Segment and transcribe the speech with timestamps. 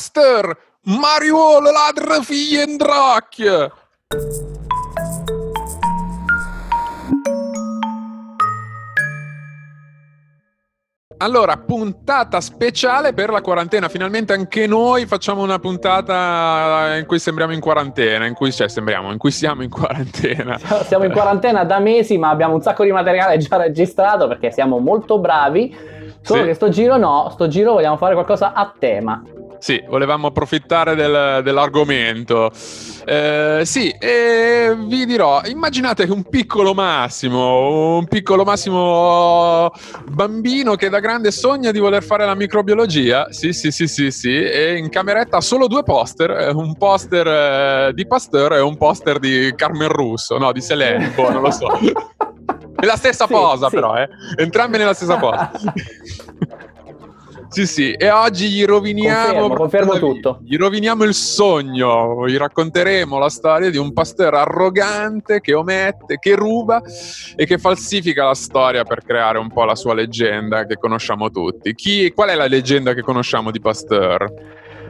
[0.00, 3.70] Pasteur, Mario ladre figlie in dracchie.
[11.18, 13.90] Allora, puntata speciale per la quarantena.
[13.90, 19.12] Finalmente anche noi facciamo una puntata in cui sembriamo in quarantena, in cui, cioè, sembriamo,
[19.12, 20.56] in cui siamo in quarantena.
[20.86, 24.78] Siamo in quarantena da mesi, ma abbiamo un sacco di materiale già registrato perché siamo
[24.78, 25.76] molto bravi.
[26.22, 26.46] Solo Sì.
[26.46, 29.22] che sto giro no, sto giro vogliamo fare qualcosa a tema.
[29.60, 32.50] Sì, volevamo approfittare del- dell'argomento.
[33.04, 39.70] Eh, sì, e vi dirò, immaginate che un piccolo Massimo, un piccolo Massimo
[40.08, 44.34] bambino che da grande sogna di voler fare la microbiologia, sì, sì, sì, sì, sì,
[44.42, 48.78] e in cameretta ha solo due poster, eh, un poster eh, di Pasteur e un
[48.78, 51.68] poster di Carmen Russo, no, di Selene, boh, non lo so.
[52.80, 53.74] È la stessa Sì, posa, sì.
[53.74, 54.08] però, eh.
[54.36, 55.50] Entrambe nella stessa posa.
[57.50, 59.48] Sì, sì, e oggi gli roviniamo.
[59.48, 60.38] Confermo, confermo tutto.
[60.44, 62.28] Gli roviniamo il sogno.
[62.28, 66.80] Gli racconteremo la storia di un pastore arrogante che omette, che ruba
[67.34, 71.74] e che falsifica la storia per creare un po' la sua leggenda che conosciamo tutti.
[71.74, 74.32] Chi, qual è la leggenda che conosciamo di Pasteur?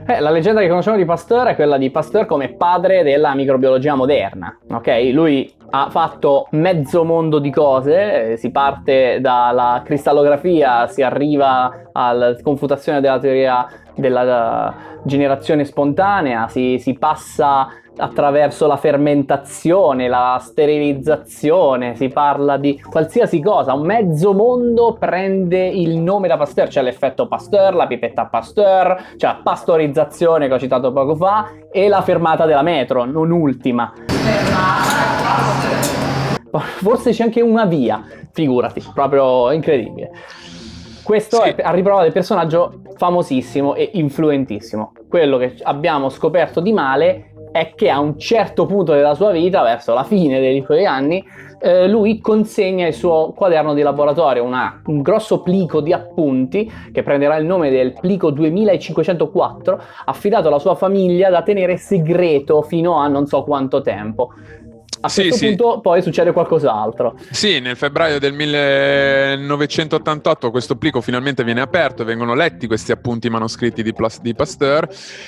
[0.07, 3.95] Eh, la leggenda che conosciamo di Pasteur è quella di Pasteur come padre della microbiologia
[3.95, 4.59] moderna.
[4.69, 5.11] Ok?
[5.13, 12.37] Lui ha fatto mezzo mondo di cose, eh, si parte dalla cristallografia, si arriva alla
[12.43, 21.95] confutazione della teoria della eh, generazione spontanea, si, si passa attraverso la fermentazione, la sterilizzazione,
[21.97, 27.29] si parla di qualsiasi cosa, un mezzo mondo prende il nome da Pasteur, c'è l'effetto
[27.29, 32.47] Pasteur, la pipetta Pasteur, c'è la pastorizzazione che ho citato poco fa e la fermata
[32.47, 33.93] della metro, non ultima.
[36.81, 40.11] Forse c'è anche una via, figurati, proprio incredibile.
[41.03, 41.49] Questo Sì.
[41.51, 44.93] è a riprova del personaggio famosissimo e influentissimo.
[45.09, 49.63] Quello che abbiamo scoperto di male è che a un certo punto della sua vita,
[49.63, 51.25] verso la fine dei suoi anni,
[51.63, 57.03] eh, lui consegna il suo quaderno di laboratorio, una- un grosso plico di appunti che
[57.03, 63.09] prenderà il nome del plico 2504, affidato alla sua famiglia da tenere segreto fino a
[63.09, 64.31] non so quanto tempo.
[65.03, 65.47] A Sì, questo sì.
[65.55, 67.17] punto poi succede qualcos'altro.
[67.31, 73.83] Sì, nel febbraio del 1988 questo plico finalmente viene aperto, vengono letti questi appunti manoscritti
[73.83, 74.87] di, Plas- di Pasteur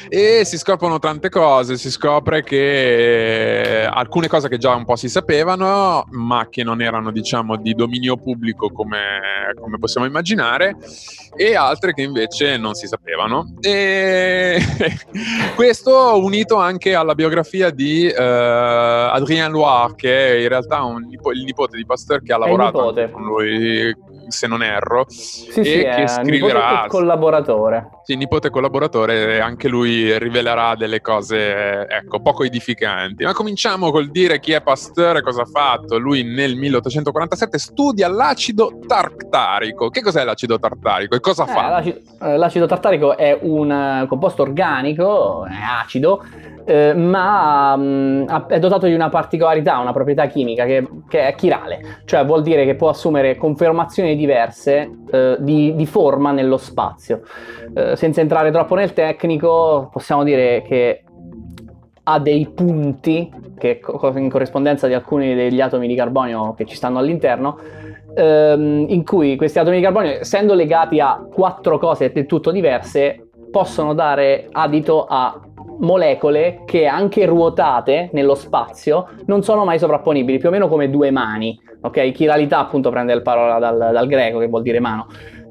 [0.09, 4.97] e si scoprono tante cose, si scopre che eh, alcune cose che già un po'
[4.97, 8.99] si sapevano, ma che non erano diciamo di dominio pubblico come,
[9.59, 10.77] come possiamo immaginare,
[11.35, 13.55] e altre che invece non si sapevano.
[13.61, 14.61] E
[15.57, 19.61] questo unito anche alla biografia di eh, Adrien Loire,
[19.97, 23.95] che è in realtà un il nipote di Pasteur che ha lavorato con lui,
[24.29, 25.05] se non erro.
[25.09, 27.89] Sì, e sì, che scriverà collaboratore.
[28.05, 33.25] sì, nipote collaboratore, anche lui rivelerà delle cose, ecco, poco edificanti.
[33.25, 35.99] Ma cominciamo col dire chi è Pasteur e cosa ha fatto.
[35.99, 39.89] Lui nel 1847 studia l'acido tartarico.
[39.91, 41.69] Che cos'è l'acido tartarico e cosa Eh, fa?
[41.69, 45.53] l'acido, eh, l'acido tartarico è un eh, composto organico, è
[45.83, 46.25] acido,
[46.65, 51.35] eh, ma mm, ha- è dotato di una particolarità, una proprietà chimica che, che è
[51.35, 57.23] chirale, cioè vuol dire che può assumere confermazioni diverse eh, di, di forma nello spazio.
[57.75, 61.05] Eh, senza entrare troppo nel tecnico, possiamo dire che
[62.05, 63.81] ha dei punti che
[64.17, 67.59] in corrispondenza di alcuni degli atomi di carbonio che ci stanno all'interno
[68.15, 73.29] ehm, in cui questi atomi di carbonio, essendo legati a quattro cose del tutto diverse,
[73.51, 75.39] possono dare adito a
[75.79, 81.11] molecole che anche ruotate nello spazio non sono mai sovrapponibili, più o meno come due
[81.11, 81.59] mani.
[81.83, 85.07] Ok, chiralità appunto prende il parola dal, dal greco che vuol dire mano.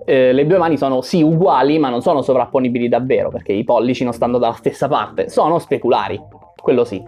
[0.05, 4.03] Eh, le due mani sono sì uguali, ma non sono sovrapponibili davvero perché i pollici
[4.03, 6.19] non stanno dalla stessa parte, sono speculari,
[6.55, 7.03] quello sì.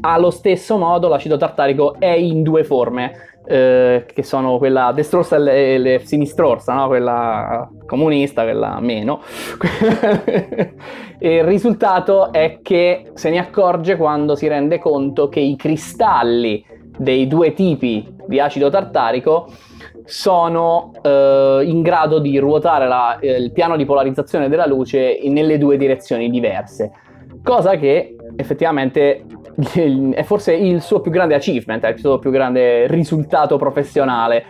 [0.00, 5.78] Allo stesso modo l'acido tartarico è in due forme, eh, che sono quella destrorsa e
[5.78, 6.86] le- sinistrosa, no?
[6.86, 9.20] quella comunista, quella meno.
[11.18, 16.64] e il risultato è che se ne accorge quando si rende conto che i cristalli
[16.96, 19.48] dei due tipi di acido tartarico
[20.04, 25.58] sono eh, in grado di ruotare la- eh, il piano di polarizzazione della luce nelle
[25.58, 26.92] due direzioni diverse,
[27.42, 29.24] cosa che effettivamente
[29.56, 34.44] è forse il suo più grande achievement, è il suo più grande risultato professionale.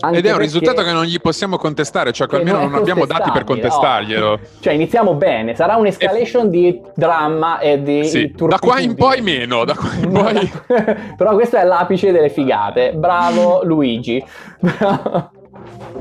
[0.00, 2.70] Anche Ed è un risultato che non gli possiamo contestare, cioè che che almeno non
[2.70, 4.40] non abbiamo dati per contestarglielo.
[4.60, 9.64] Cioè, iniziamo bene, sarà un'escalation di dramma e di Sì, da qua in poi meno,
[9.64, 10.52] da qua in No, poi...
[11.16, 12.92] Però questo è l'apice delle figate.
[12.94, 14.22] Bravo Luigi.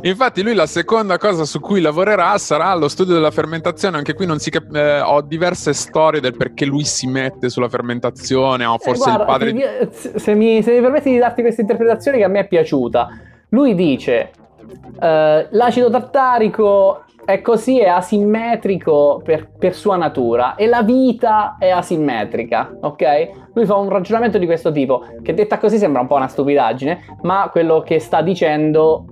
[0.01, 4.25] Infatti lui la seconda cosa su cui lavorerà sarà lo studio della fermentazione, anche qui
[4.25, 8.78] non si cap- eh, ho diverse storie del perché lui si mette sulla fermentazione, o
[8.78, 9.92] forse eh, guarda, il padre...
[9.92, 13.07] Se, mi, se mi permetti di darti questa interpretazione che a me è piaciuta,
[13.50, 14.31] lui dice
[15.00, 21.69] uh, l'acido tartarico è così, è asimmetrico per, per, sua natura e la vita è
[21.69, 23.30] asimmetrica, ok?
[23.54, 27.18] Lui fa un ragionamento di questo tipo, che detta così sembra un po' una stupidaggine,
[27.22, 29.06] ma quello che sta dicendo,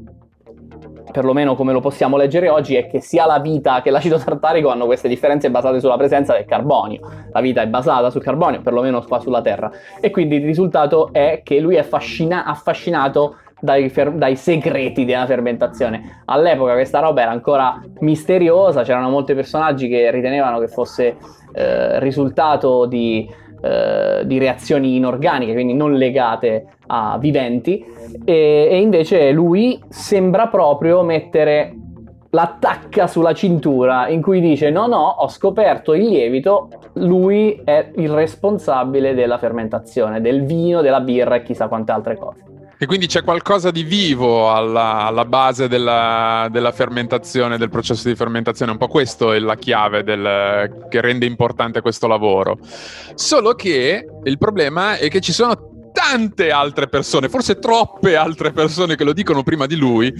[1.11, 4.85] perlomeno come lo possiamo leggere oggi, è che sia la vita che l'acido tartarico hanno
[4.85, 7.01] queste differenze basate sulla presenza del carbonio.
[7.31, 9.69] La vita è basata sul carbonio, perlomeno qua sulla Terra.
[9.99, 15.25] E quindi il risultato è che lui è affascina- affascinato dai, fer- dai, segreti della
[15.25, 16.23] fermentazione.
[16.25, 21.15] All'epoca questa roba era ancora misteriosa, c'erano molti personaggi che ritenevano che fosse
[21.53, 23.29] eh, risultato di,
[23.61, 27.83] eh, di, reazioni inorganiche, quindi non legate a viventi,
[28.25, 31.75] e, e invece lui sembra proprio mettere
[32.31, 38.09] l'attacca sulla cintura in cui dice no no ho scoperto il lievito lui è il
[38.09, 42.50] responsabile della fermentazione del vino della birra e chissà quante altre cose
[42.81, 48.15] e quindi c'è qualcosa di vivo alla, alla base della, della, fermentazione, del processo di
[48.15, 48.71] fermentazione.
[48.71, 52.57] Un po' questo è la chiave del, che rende importante questo lavoro.
[53.13, 55.70] Solo che il problema è che ci sono
[56.01, 60.11] tante altre persone, forse troppe altre persone che lo dicono prima di lui.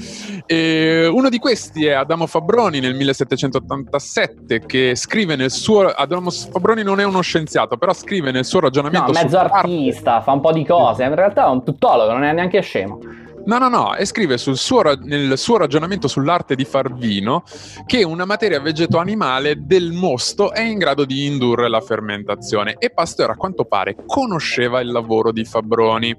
[0.45, 5.87] E uno di questi è Adamo Fabroni nel 1787 che scrive nel suo...
[5.87, 9.11] Adamo Fabroni non è uno scienziato, però scrive nel suo ragionamento...
[9.11, 10.23] No, mezzo artista, arte.
[10.25, 12.99] fa un po' di cose, in realtà è un tuttologo, non è neanche scemo.
[13.45, 17.43] No, no, no, e scrive suo, nel suo ragionamento sull'arte di far vino
[17.85, 23.31] che una materia vegeto-animale del mosto è in grado di indurre la fermentazione e Pasteur
[23.31, 26.15] a quanto pare conosceva il lavoro di Fabroni.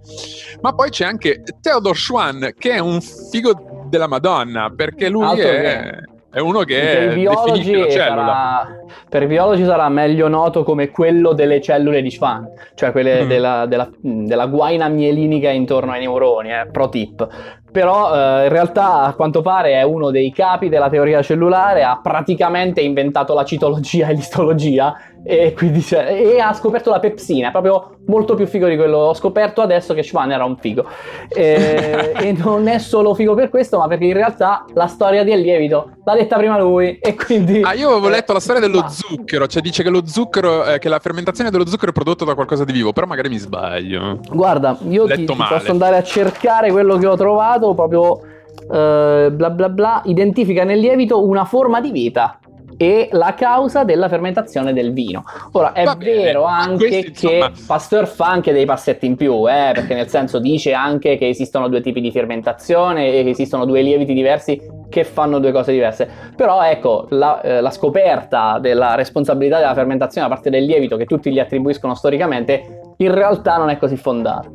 [0.60, 5.48] Ma poi c'è anche Theodor Schwann che è un figo della Madonna perché lui Altro
[5.48, 5.90] è...
[6.04, 7.90] Che è uno che per la cellula.
[7.90, 8.76] Sarà,
[9.06, 12.44] per i biologi sarà meglio noto come quello delle cellule di Schwann,
[12.74, 13.28] cioè quelle mm.
[13.28, 17.28] della, della, della, guaina mielinica intorno ai neuroni, eh, pro tip.
[17.70, 22.00] Però eh, in realtà a quanto pare è uno dei capi della teoria cellulare, ha
[22.02, 24.94] praticamente inventato la citologia e l'istologia
[25.24, 28.98] e, quindi, cioè, e ha scoperto la pepsina, proprio molto più figo di quello.
[28.98, 30.84] Ho scoperto adesso che Schwann era un figo.
[31.28, 35.40] E, e, non è solo figo per questo, ma perché in realtà la storia del
[35.40, 37.60] lievito l'ha detta prima lui e quindi...
[37.62, 40.88] Ah, io avevo letto la storia dello zucchero, cioè dice che lo zucchero, eh, che
[40.88, 44.18] la fermentazione dello zucchero è prodotto da qualcosa di vivo, però magari mi sbaglio.
[44.28, 48.30] Guarda, io ti, ti posso andare a cercare quello che ho trovato proprio...
[48.62, 52.38] Uh, bla bla bla, identifica nel lievito una forma di vita
[52.76, 55.24] e la causa della fermentazione del vino.
[55.52, 57.52] Ora è Va vero bene, anche questi, che insomma...
[57.66, 61.68] Pasteur fa anche dei passetti in più, eh, perché nel senso dice anche che esistono
[61.68, 64.60] due tipi di fermentazione e che esistono due lieviti diversi
[64.92, 66.06] che fanno due cose diverse.
[66.36, 71.06] Però ecco, la, eh, la scoperta della responsabilità della fermentazione da parte del lievito che
[71.06, 74.50] tutti gli attribuiscono storicamente in realtà non è così fondata.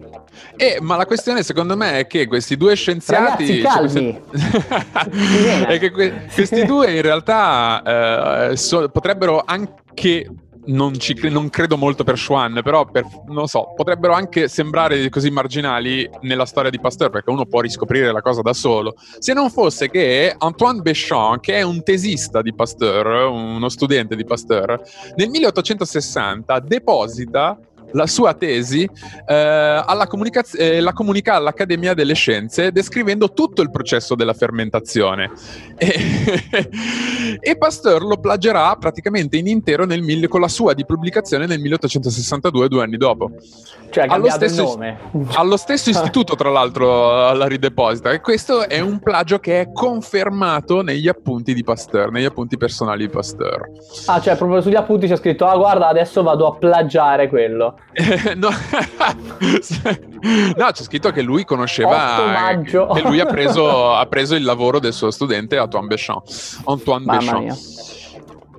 [0.55, 3.61] Eh, ma la questione secondo me è che questi due scienziati...
[3.63, 4.21] Ragazzi!
[4.31, 10.27] Cioè, è che que- questi due in realtà eh, so- potrebbero anche
[10.67, 15.29] non, ci, non, credo molto per Schwann, però per, non so, potrebbero anche sembrare così
[15.29, 18.95] marginali nella storia di Pasteur, perché uno può riscoprire la cosa da solo.
[19.19, 24.25] Se non fosse che Antoine Béchamp, che è un tesista di Pasteur, uno studente di
[24.25, 24.81] Pasteur,
[25.15, 27.57] nel 1860 deposita
[27.91, 28.89] la sua tesi
[29.27, 35.31] eh, alla comunicaz- eh, la comunica all'Accademia delle Scienze descrivendo tutto il processo della fermentazione.
[35.79, 41.59] E, e Pasteur lo plagierà praticamente in intero mille, con la sua di pubblicazione nel
[41.59, 43.31] 1862, due anni dopo.
[43.89, 44.77] Cioè, allo stesso,
[45.35, 48.11] allo stesso istituto, tra l'altro, la rideposita.
[48.11, 53.05] E questo è un plagio che è confermato negli appunti di Pasteur, negli appunti personali
[53.05, 53.69] di Pasteur.
[54.07, 57.76] Ah, cioè, proprio sugli appunti c'è scritto: Ah, guarda, adesso vado a plagiare quello.
[58.35, 58.49] No.
[60.55, 64.93] no, c'è scritto che lui conosceva che lui ha preso, ha preso, il lavoro del
[64.93, 66.23] suo studente Antoine Béchamp.
[66.65, 67.41] Antoine Mamma Béchamp.
[67.41, 67.55] Mia.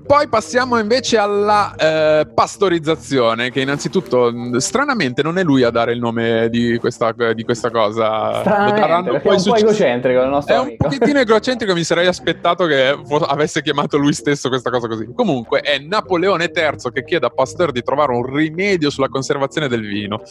[0.08, 5.98] Poi passiamo invece alla eh, pastorizzazione, che innanzitutto stranamente non è lui a dare il
[5.98, 8.40] nome di questa, di questa cosa.
[8.40, 10.86] Stranamente, poi è un succe- po' egocentrico il nostro È amico.
[10.86, 15.12] un pochettino egocentrico, mi sarei aspettato che avesse chiamato lui stesso questa cosa così.
[15.14, 19.86] Comunque è Napoleone III che chiede a Pasteur di trovare un rimedio sulla conservazione del
[19.86, 20.22] vino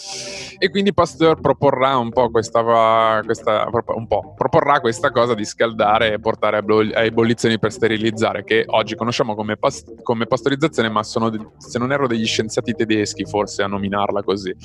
[0.57, 6.13] e quindi Pasteur proporrà un po' questa, questa un po', proporrà questa cosa di scaldare
[6.13, 11.29] e portare a ebollizioni per sterilizzare, che oggi conosciamo come pas- come pastorizzazione, ma sono,
[11.29, 14.55] de- se non erro, degli scienziati tedeschi forse a nominarla così,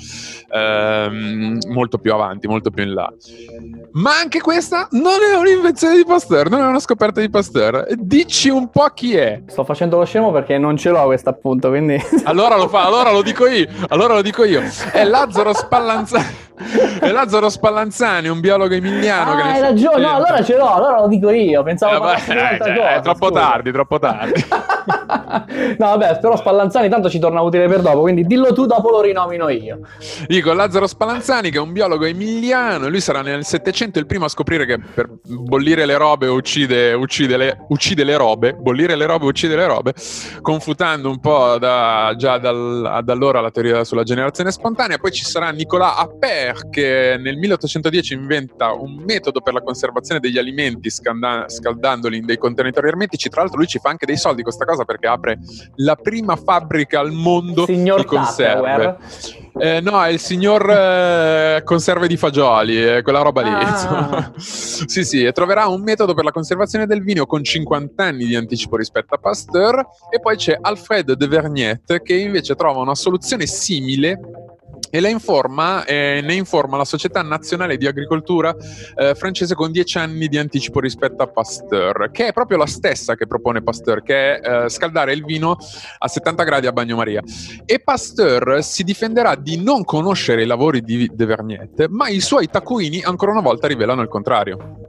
[0.49, 3.11] ehm, molto più avanti, molto più in là.
[3.93, 7.85] Ma anche questa non è un'invenzione di Pasteur, non è una scoperta di Pasteur.
[7.95, 9.41] Dici un po' chi è.
[9.47, 12.01] Sto facendo lo scemo perché non ce l'ho questo appunto, quindi...
[12.25, 14.61] Allora lo fa, allora lo dico io, allora lo dico io.
[14.91, 16.41] È Lazzaro Spallanzani.
[16.99, 19.31] È Lazzaro Spallanzani, un biologo emiliano.
[19.31, 21.63] Ah, hai ragione, no, allora ce l'ho, allora lo dico io.
[21.63, 23.39] Pensavo Eh, di un'altra cioè, cosa, è troppo scusa.
[23.39, 24.45] tardi, troppo tardi.
[24.85, 29.01] no, vabbè, però Spallanzani tanto ci torna utile per dopo, quindi dillo tu, dopo lo
[29.01, 29.79] rinomino io.
[30.27, 32.89] Dico Lazzaro Spallanzani, che è un biologo emiliano.
[32.89, 37.37] Lui sarà nel Settecento il primo a scoprire che per bollire le robe uccide, uccide,
[37.37, 38.53] le, uccide le robe.
[38.53, 39.93] Bollire le robe uccide le robe.
[40.41, 44.97] Confutando un po' da, già dal, da allora la teoria sulla generazione spontanea.
[44.97, 50.37] Poi ci sarà Nicolas Appert, che nel 1810 inventa un metodo per la conservazione degli
[50.37, 53.29] alimenti scaldandoli in dei contenitori ermetici.
[53.29, 55.39] Tra l'altro, lui ci fa anche dei soldi questa cosa perché apre
[55.75, 58.97] la prima fabbrica al mondo Signor di conserve.
[59.55, 63.49] Eh, no, è il signor eh, conserve di fagioli, eh, quella roba lì.
[63.51, 64.33] Ah.
[64.37, 68.35] sì, sì, e troverà un metodo per la conservazione del vino con 50 anni di
[68.35, 69.87] anticipo rispetto a Pasteur.
[70.09, 74.19] E poi c'è Alfred de Vergnet che invece trova una soluzione simile
[74.95, 78.55] e informa, eh, ne informa la Società Nazionale di Agricoltura
[78.95, 83.15] eh, francese con 10 anni di anticipo rispetto a Pasteur, che è proprio la stessa
[83.15, 85.57] che propone Pasteur, che è eh, scaldare il vino
[85.97, 87.23] a 70 gradi a bagnomaria.
[87.65, 92.47] E Pasteur si difenderà di non conoscere i lavori di De Vergnet, ma i suoi
[92.47, 94.82] taccuini ancora una volta rivelano il contrario.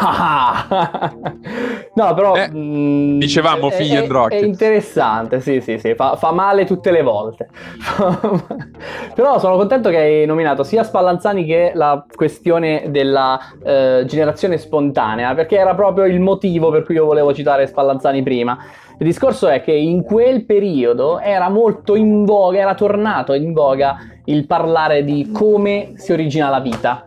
[0.00, 1.12] Ah!
[1.94, 4.40] no, però Eh, mh, dicevamo è- figli and rocket.
[4.40, 7.48] è interessante, sì, sì, sì, fa, fa male tutte le volte.
[9.14, 15.34] però sono contento che hai nominato sia Spallanzani che la questione della eh, generazione spontanea,
[15.34, 18.58] perché era proprio il motivo per cui io volevo citare Spallanzani prima.
[18.96, 23.96] Il discorso è che in quel periodo era molto in voga, era tornato in voga
[24.26, 27.04] il parlare di come si origina la vita.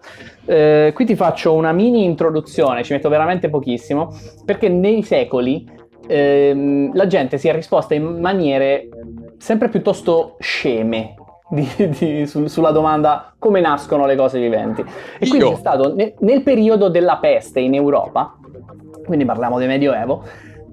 [0.48, 4.10] Eh, qui ti faccio una mini introduzione, ci metto veramente pochissimo,
[4.46, 5.70] perché nei secoli
[6.08, 8.88] ehm, la gente si è risposta in maniere
[9.38, 11.16] sempre piuttosto sceme
[11.50, 11.68] di-
[12.00, 14.82] di- sul- sulla domanda come nascono le cose viventi.
[15.20, 15.51] E quindi Io?
[15.51, 18.38] c'è stato ne- nel periodo della peste in Europa,
[19.06, 20.24] quindi parliamo del Medioevo,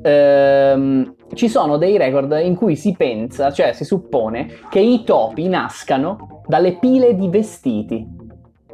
[0.03, 5.49] ehm, ci sono dei record in cui si pensa, cioè si suppone che i topi
[5.49, 8.14] nascano dalle pile di vestiti.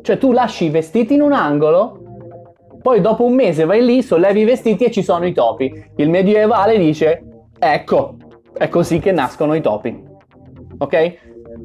[0.03, 2.01] Cioè tu lasci i vestiti in un angolo,
[2.83, 5.73] poi dopo un mese vai lì, sollevi i vestiti e ci sono i topi.
[5.97, 7.23] Il medievale dice,
[7.59, 8.17] ecco,
[8.57, 10.03] è così che nascono i topi.
[10.79, 11.19] Ok?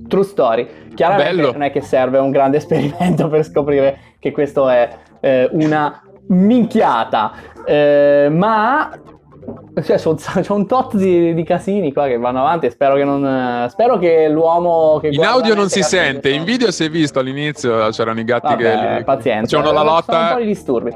[0.07, 0.67] True story.
[0.93, 1.51] Chiaramente Bello.
[1.51, 4.89] non è che serve un grande esperimento per scoprire che questo è
[5.21, 7.31] eh, una minchiata,
[7.65, 8.91] eh, ma
[9.83, 9.97] cioè,
[10.41, 14.29] c'è un tot di, di casini qua che vanno avanti spero che non spero che
[14.29, 18.23] l'uomo che In audio non si sente, in video si è visto all'inizio, c'erano i
[18.23, 19.57] gatti Vabbè, che pazienza.
[19.57, 20.33] facevano la un lotta.
[20.33, 20.93] po' di disturbi.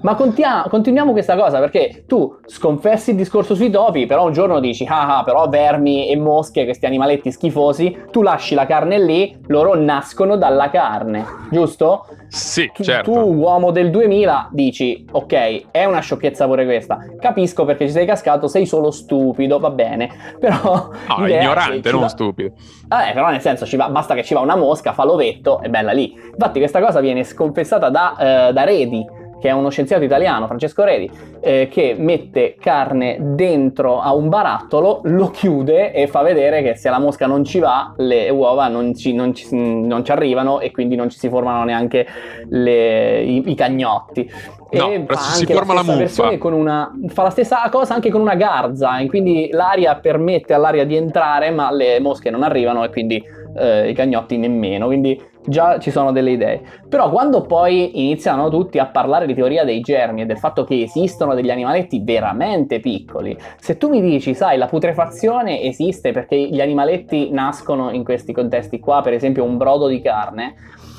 [0.00, 4.60] Ma contia- continuiamo questa cosa perché tu sconfessi il discorso sui topi, però un giorno
[4.60, 9.36] dici, ah, ah, però vermi e mosche, questi animaletti schifosi, tu lasci la carne lì,
[9.48, 12.06] loro nascono dalla carne, giusto?
[12.28, 13.10] Sì, Tu, certo.
[13.10, 16.98] tu, uomo del 2000, dici, ok, è una sciocchezza pure questa.
[17.18, 20.10] Capisco perché ci sei cascato, sei solo stupido, va bene.
[20.38, 20.88] Però...
[21.08, 22.52] No, ignorante, non va- stupido.
[22.86, 25.68] Vabbè, però nel senso, ci va- basta che ci va una mosca, fa l'ovetto, è
[25.68, 26.12] bella lì.
[26.12, 29.06] Infatti questa cosa viene sconfessata da, eh, da Redi,
[29.40, 31.08] che è uno scienziato italiano, Francesco Redi,
[31.40, 36.90] eh, che mette carne dentro a un barattolo, lo chiude e fa vedere che se
[36.90, 40.72] la mosca non ci va, le uova non ci, non ci- non ci arrivano e
[40.72, 42.04] quindi non ci si formano neanche
[42.48, 44.28] le- i, i cagnotti.
[44.70, 48.20] No, e si anche forma la versione con una, fa la stessa cosa anche con
[48.20, 52.90] una garza, e quindi l'aria permette all'aria di entrare, ma le mosche non arrivano e
[52.90, 53.22] quindi
[53.56, 54.86] eh, i cagnotti nemmeno.
[54.86, 56.60] Quindi già ci sono delle idee.
[56.88, 60.82] Però quando poi iniziano tutti a parlare di teoria dei germi e del fatto che
[60.82, 66.60] esistono degli animaletti veramente piccoli, se tu mi dici, sai, la putrefazione esiste perché gli
[66.60, 70.54] animaletti nascono in questi contesti qua, per esempio un brodo di carne,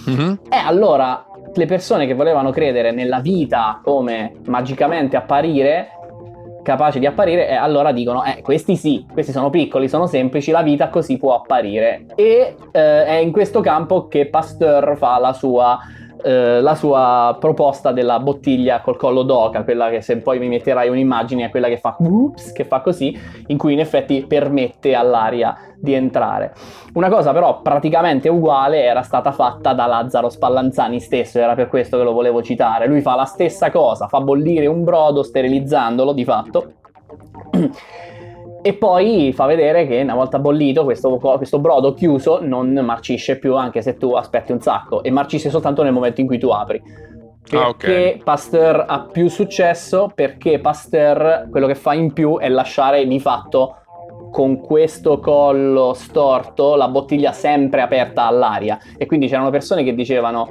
[0.06, 0.40] Mhm.
[0.50, 5.90] e allora le persone che volevano credere nella vita come magicamente apparire,
[6.64, 10.62] capace di apparire, e allora dicono, eh, questi sì, questi sono piccoli, sono semplici, la
[10.62, 12.06] vita così può apparire.
[12.16, 15.80] E eh, è in questo campo che Pasteur fa la sua,
[16.24, 20.90] eh, la sua proposta della bottiglia col collo d'oca, quella che se poi mi metterai
[20.90, 25.56] un'immagine è quella che fa, "Ups", che fa così, in cui in effetti permette all'aria
[25.78, 26.54] di entrare.
[26.94, 31.98] Una cosa però praticamente uguale era stata fatta da Lazzaro Spallanzani stesso, era per questo
[31.98, 32.88] che lo volevo citare.
[32.88, 36.72] Lui fa la stessa cosa, fa bollire un brodo sterilizzandolo di fatto.
[38.62, 43.56] e poi fa vedere che una volta bollito questo, questo, brodo chiuso non marcisce più
[43.56, 46.82] anche se tu aspetti un sacco e marcisce soltanto nel momento in cui tu apri.
[47.50, 48.18] Perché ah, okay.
[48.24, 50.12] Pasteur ha più successo?
[50.14, 53.76] Perché Pasteur quello che fa in più è lasciare di fatto
[54.32, 60.50] con questo collo storto la bottiglia sempre aperta all'aria e quindi c'erano persone che dicevano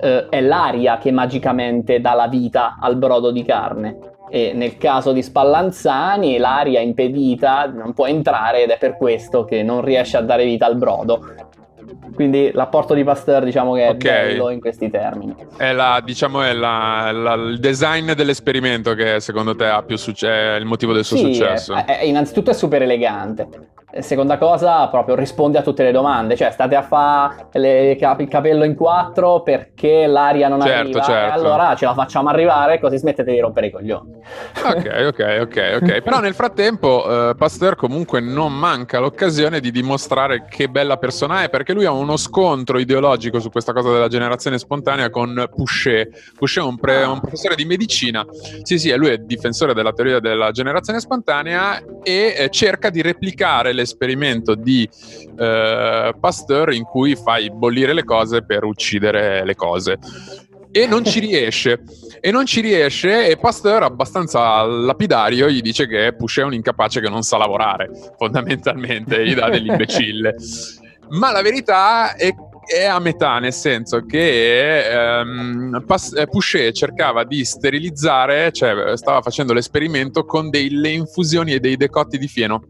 [0.00, 5.12] eh, è l'aria che magicamente dà la vita al brodo di carne e nel caso
[5.12, 10.22] di Spallanzani l'aria impedita non può entrare ed è per questo che non riesce a
[10.22, 11.22] dare vita al brodo.
[12.14, 14.32] Quindi l'apporto di Pasteur diciamo che è okay.
[14.32, 15.34] bello in questi termini.
[15.56, 20.54] È, la, diciamo, è la, la, il design dell'esperimento che secondo te ha più successo,
[20.54, 21.74] è il motivo del suo sì, successo.
[21.74, 23.70] È, è, innanzitutto è super elegante.
[24.00, 28.74] Seconda cosa, proprio risponde a tutte le domande, cioè state a fare il capello in
[28.74, 31.38] quattro perché l'aria non certo, arriva, certo.
[31.38, 34.14] allora ce la facciamo arrivare così smettete di rompere i coglioni.
[34.64, 36.00] Ok, ok, ok, ok.
[36.00, 41.50] Però nel frattempo uh, Pasteur comunque non manca l'occasione di dimostrare che bella persona è,
[41.50, 46.32] perché lui ha uno scontro ideologico su questa cosa della generazione spontanea con Pouchet.
[46.36, 48.24] Pouchet è un, pre- un professore di medicina,
[48.62, 53.72] sì sì, lui è difensore della teoria della generazione spontanea e eh, cerca di replicare
[53.72, 54.88] le l'esperimento di
[55.38, 59.98] eh, Pasteur in cui fai bollire le cose per uccidere le cose.
[60.74, 61.82] E non ci riesce.
[62.18, 67.00] E non ci riesce e Pasteur, abbastanza lapidario, gli dice che Pouchet è un incapace
[67.00, 70.36] che non sa lavorare, fondamentalmente, gli dà dell'imbecille.
[71.12, 78.52] Ma la verità è è a metà, nel senso che ehm, Pouchet cercava di sterilizzare,
[78.52, 82.62] cioè stava facendo l'esperimento con delle infusioni e dei decotti di fieno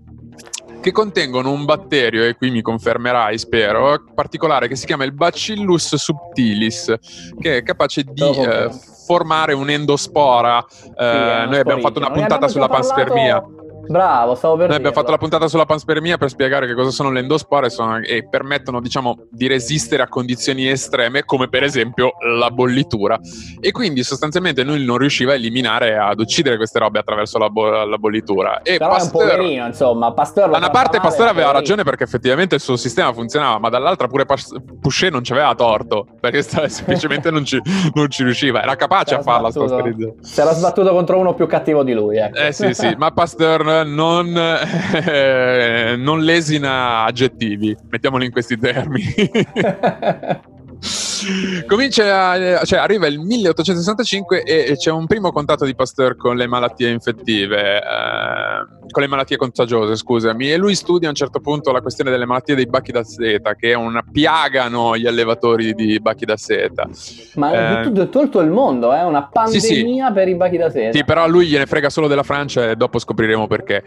[0.81, 5.95] che contengono un batterio, e qui mi confermerai, spero, particolare che si chiama il Bacillus
[5.95, 6.93] subtilis,
[7.39, 8.69] che è capace di eh,
[9.07, 10.59] formare un'endospora.
[10.59, 13.41] Eh, sì, noi abbiamo fatto una puntata sulla panspermia.
[13.89, 17.11] Bravo, stavo per Noi abbiamo fatto la puntata sulla panspermia per spiegare che cosa sono
[17.11, 22.51] le endospore sono, e permettono, diciamo, di resistere a condizioni estreme, come per esempio la
[22.51, 23.19] bollitura.
[23.61, 27.85] E quindi sostanzialmente lui non riusciva a eliminare, ad uccidere queste robe attraverso la, bo-
[27.85, 28.63] la bollitura.
[28.63, 30.13] E Però Pasteur, è un poverino, insomma.
[30.13, 34.07] Pasteur da una parte Pasteur aveva ragione perché effettivamente il suo sistema funzionava, ma dall'altra
[34.07, 37.61] pure Pas- Pouchet non ci aveva torto, perché semplicemente non ci,
[37.95, 38.63] non ci, riusciva.
[38.63, 39.51] Era capace a farla.
[39.51, 42.19] Si era sbattuto contro uno più cattivo di lui.
[42.19, 42.39] Ecco.
[42.39, 49.15] Eh sì, sì, ma Pasteur non, eh, non lesina aggettivi, mettiamoli in questi termini.
[51.67, 56.91] Comincia, cioè, arriva il 1865 e c'è un primo contatto di Pasteur con le malattie
[56.91, 61.81] infettive, eh, con le malattie contagiose, scusami, e lui studia a un certo punto la
[61.81, 66.25] questione delle malattie dei bachi da seta, che è una piagano gli allevatori di bachi
[66.25, 66.89] da seta.
[67.35, 69.05] Ma eh, tutto, tutto, il mondo, è eh?
[69.05, 70.03] una pandemia sì, sì.
[70.13, 70.97] per i bachi da seta.
[70.97, 73.85] Sì, però a lui gliene frega solo della Francia e dopo scopriremo perché.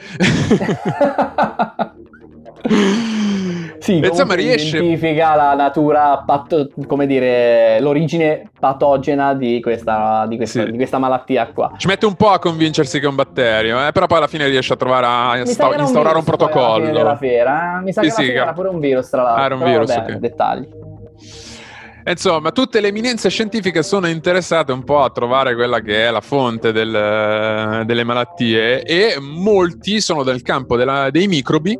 [3.79, 10.63] sì, insomma riesce identifica la natura patto, come dire l'origine patogena di questa, di, questa,
[10.63, 10.71] sì.
[10.71, 13.91] di questa, malattia qua ci mette un po' a convincersi che è un batterio eh?
[13.91, 17.79] però poi alla fine riesce a trovare a insta- instaurare un, un protocollo della fiera
[17.79, 17.83] eh?
[17.83, 19.87] mi sa sì, che sì, era pure un virus tra l'altro ah, era un virus
[19.87, 20.19] vabbè, okay.
[20.19, 20.67] dettagli
[22.07, 26.21] Insomma, tutte le eminenze scientifiche sono interessate un po' a trovare quella che è la
[26.21, 31.75] fonte del, delle malattie e molti sono del campo della, dei microbi,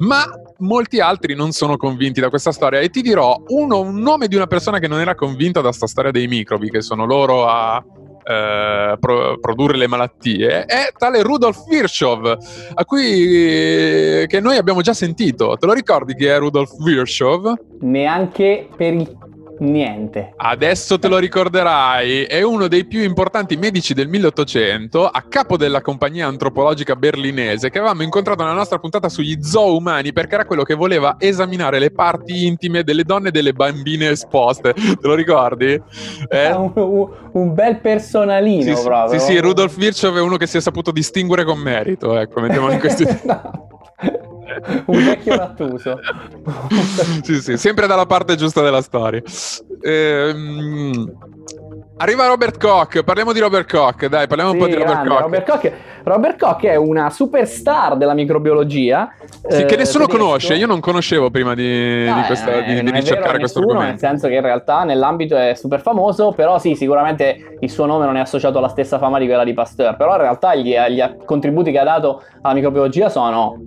[0.00, 0.22] ma
[0.60, 2.80] molti altri non sono convinti da questa storia.
[2.80, 5.86] E ti dirò uno, un nome di una persona che non era convinta da questa
[5.86, 7.82] storia dei microbi, che sono loro a
[8.22, 12.36] eh, pro- produrre le malattie, è tale Rudolf Virchow,
[12.74, 15.56] a cui che noi abbiamo già sentito.
[15.58, 17.54] Te lo ricordi chi è Rudolf Virchow?
[17.80, 19.16] Neanche per il
[19.60, 20.32] niente.
[20.36, 25.80] Adesso te lo ricorderai, è uno dei più importanti medici del 1800, a capo della
[25.80, 30.62] compagnia antropologica berlinese, che avevamo incontrato nella nostra puntata sugli zoo umani, perché era quello
[30.62, 34.72] che voleva esaminare le parti intime delle donne e delle bambine esposte.
[34.72, 35.80] Te lo ricordi?
[36.28, 36.52] Eh?
[36.52, 39.18] Un, un, bel personalino sì, proprio.
[39.18, 42.70] Sì, sì, Rudolf Virchow è uno che si è saputo distinguere con merito, ecco, mettiamo
[42.70, 43.04] in questi...
[43.24, 43.68] no.
[44.86, 45.98] Un vecchio rattuso.
[47.22, 49.22] sì, sì, sempre dalla parte giusta della storia.
[49.82, 51.12] Ehm,
[51.96, 55.20] arriva Robert Koch, parliamo di Robert Koch, dai, parliamo sì, un po' di Robert Koch.
[55.20, 55.72] Robert Koch.
[56.02, 59.12] Robert Koch è una superstar della microbiologia.
[59.48, 60.24] Sì, eh, che nessuno tedesco.
[60.24, 63.78] conosce, io non conoscevo prima di, no, di, questa, eh, di, di ricercare questo nessuno,
[63.78, 64.00] argomento.
[64.02, 68.06] Nel senso che in realtà nell'ambito è super famoso, però sì, sicuramente il suo nome
[68.06, 71.02] non è associato alla stessa fama di quella di Pasteur, però in realtà gli, gli
[71.24, 73.58] contributi che ha dato alla microbiologia sono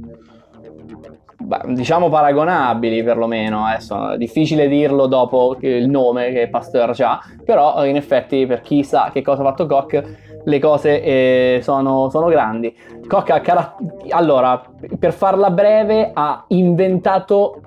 [1.67, 7.95] diciamo paragonabili perlomeno, adesso è difficile dirlo dopo il nome che Pasteur ha, però in
[7.95, 10.03] effetti per chi sa che cosa ha fatto Koch
[10.45, 12.75] le cose eh, sono, sono, grandi.
[13.07, 13.75] Koch ha car-
[14.09, 14.61] allora,
[14.99, 17.61] per farla breve, ha inventato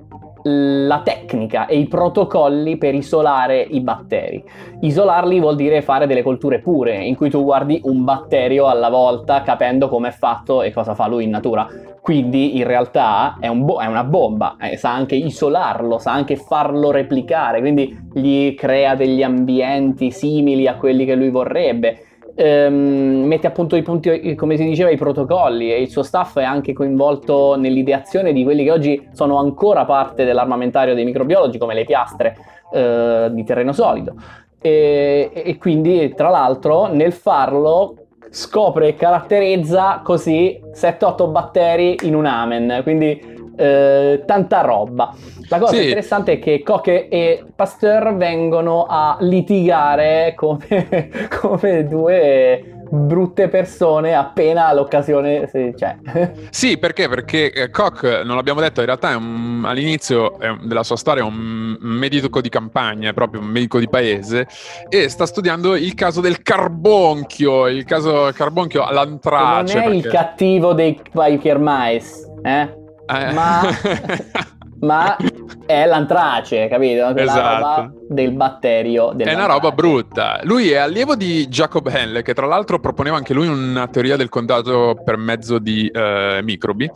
[0.48, 4.44] la tecnica e i protocolli per isolare i batteri.
[4.80, 9.42] Isolarli vuol dire fare delle colture pure, in cui tu guardi un batterio alla volta
[9.42, 11.66] capendo come è fatto e cosa fa lui in natura.
[12.00, 16.36] Quindi in realtà è, un bo- è una bomba, eh, sa anche isolarlo, sa anche
[16.36, 22.05] farlo replicare, quindi gli crea degli ambienti simili a quelli che lui vorrebbe
[22.36, 26.44] ehm, mette appunto i punti, come si diceva, i protocolli e il suo staff è
[26.44, 31.84] anche coinvolto nell'ideazione di quelli che oggi sono ancora parte dell'armamentario dei microbiologi, come le
[31.84, 32.36] piastre
[32.72, 34.14] eh, di terreno solido.
[34.60, 37.96] E, e quindi, tra l'altro, nel farlo
[38.30, 42.80] scopre e caratterizza così 7-8 batteri in un amen.
[42.82, 45.14] Quindi eh, tanta roba.
[45.48, 45.82] La cosa sì.
[45.82, 51.08] interessante è che Koch e Pasteur vengono a litigare come,
[51.40, 55.96] come due brutte persone appena l'occasione c'è.
[56.50, 57.08] Sì, perché?
[57.08, 61.26] Perché eh, Koch, non l'abbiamo detto, in realtà è un, all'inizio della sua storia è
[61.26, 64.46] un medico di campagna, è proprio un medico di paese,
[64.88, 69.74] e sta studiando il caso del carbonchio, il caso carbonchio all'antrace.
[69.74, 70.06] Non è perché...
[70.06, 72.84] il cattivo dei Biker Mice, eh?
[73.06, 73.32] Eh.
[73.32, 73.62] Ma,
[74.80, 75.16] ma,
[75.64, 77.12] è l'antrace, capito?
[77.12, 78.04] Quella esatto.
[78.08, 79.16] del batterio.
[79.16, 80.40] È una roba brutta.
[80.42, 84.28] Lui è allievo di Jacob Henle, che tra l'altro proponeva anche lui una teoria del
[84.28, 86.90] contagio per mezzo di eh, microbi.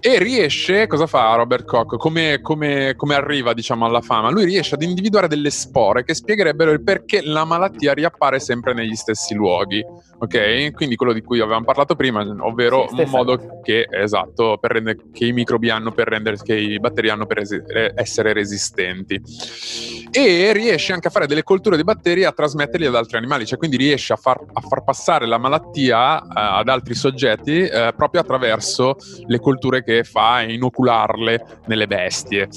[0.00, 1.96] E riesce, cosa fa Robert Koch?
[1.96, 4.30] Come, come, come arriva, diciamo, alla fama?
[4.30, 8.94] Lui riesce ad individuare delle spore che spiegherebbero il perché la malattia riappare sempre negli
[8.94, 9.84] stessi luoghi
[10.18, 10.72] ok?
[10.72, 14.98] Quindi quello di cui avevamo parlato prima, ovvero sì, un modo che, esatto, per rendere,
[15.12, 17.62] che i microbi hanno per rendere, che i batteri hanno per esi-
[17.94, 19.20] essere resistenti.
[20.10, 23.46] E riesce anche a fare delle colture di batteri e a trasmetterli ad altri animali,
[23.46, 27.94] cioè quindi riesce a far, a far passare la malattia uh, ad altri soggetti uh,
[27.94, 32.48] proprio attraverso le colture che fa e inocularle nelle bestie.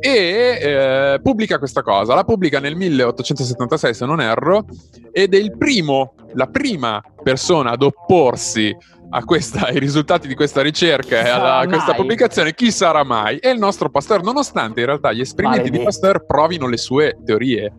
[0.00, 4.64] E uh, pubblica questa cosa, la pubblica nel 1876 se non erro,
[5.12, 8.76] ed è il primo, la prima persona ad opporsi
[9.10, 13.38] a questa, ai risultati di questa ricerca e a questa pubblicazione, chi sarà mai?
[13.38, 15.78] È il nostro Pasteur, nonostante in realtà gli esperimenti Maledì.
[15.78, 17.72] di Pasteur provino le sue teorie.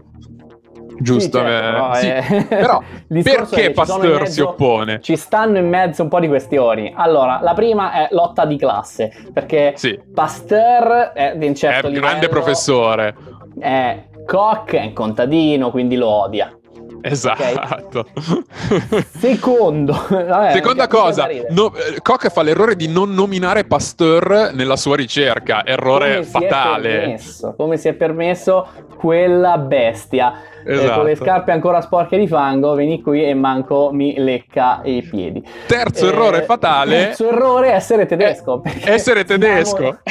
[1.01, 2.35] Giusto, sì, certo, eh, sì.
[2.35, 2.43] Eh.
[2.45, 4.99] però perché Pasteur mezzo, si oppone?
[5.01, 6.93] Ci stanno in mezzo un po' di questioni.
[6.93, 9.97] Allora, la prima è lotta di classe, perché sì.
[10.13, 13.15] Pasteur è di un certo è un grande professore.
[13.57, 16.58] È Koch è un contadino, quindi lo odia.
[17.09, 18.05] Esatto.
[18.13, 19.05] Okay.
[19.17, 24.95] Secondo, vabbè, seconda cosa, no, eh, Koch fa l'errore di non nominare Pasteur nella sua
[24.95, 27.17] ricerca, errore come fatale.
[27.17, 30.33] Si come si è permesso quella bestia
[30.65, 30.91] esatto.
[30.91, 31.29] eh, con le esatto.
[31.29, 35.43] scarpe ancora sporche di fango, vieni qui e manco mi lecca i piedi.
[35.67, 36.97] Terzo eh, errore fatale.
[36.97, 38.61] Terzo errore essere tedesco.
[38.63, 39.99] Eh, essere tedesco.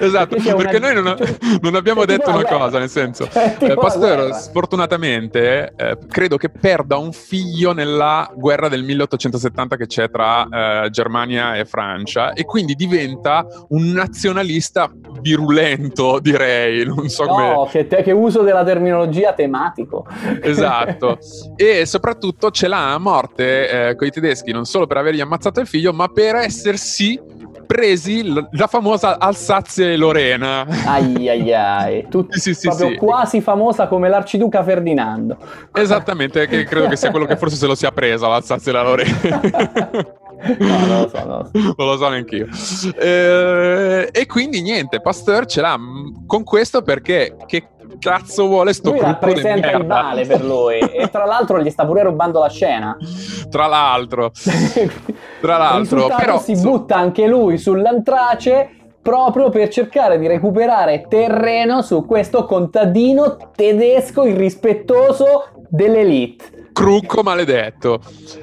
[0.00, 0.92] esatto, perché, perché una...
[0.92, 1.16] noi non,
[1.60, 2.58] non abbiamo detto una guerra.
[2.58, 8.82] cosa, nel senso, eh, Pasteur sfortunatamente eh, credo che perda un figlio nella guerra del
[8.82, 16.84] 1870 che c'è tra eh, Germania e Francia e quindi diventa un nazionalista virulento, direi,
[16.84, 17.68] non so no, come...
[17.70, 20.06] Che, te, che uso della terminologia tematico.
[20.40, 21.18] Esatto.
[21.56, 25.60] e soprattutto ce l'ha a morte eh, con i tedeschi, non solo per avergli ammazzato
[25.60, 27.20] il figlio, ma per essersi
[27.64, 30.66] presi la famosa Alsazia e Lorena.
[30.86, 32.96] Ai ai ai, Tutti, sì, sì, proprio sì.
[32.96, 35.36] quasi famosa come l'arciduca Ferdinando.
[35.72, 38.82] Esattamente, che credo che sia quello che forse se lo sia presa l'Alsazia e la
[38.82, 39.40] Lorena.
[40.58, 41.74] No, non lo so, non lo so.
[41.76, 42.46] non lo so neanche
[42.98, 45.78] Eh, e quindi niente, Pasteur ce l'ha
[46.26, 47.68] con questo perché che
[47.98, 50.78] cazzo vuole sto lui rappresenta il male per lui.
[50.78, 52.96] E tra l'altro gli sta pure rubando la scena.
[53.50, 54.32] Tra l'altro.
[55.40, 58.70] Tra l'altro però si butta anche lui sull'antrace
[59.02, 66.70] proprio per cercare di recuperare terreno su questo contadino tedesco irrispettoso dell'elite.
[66.72, 68.00] Crucco maledetto.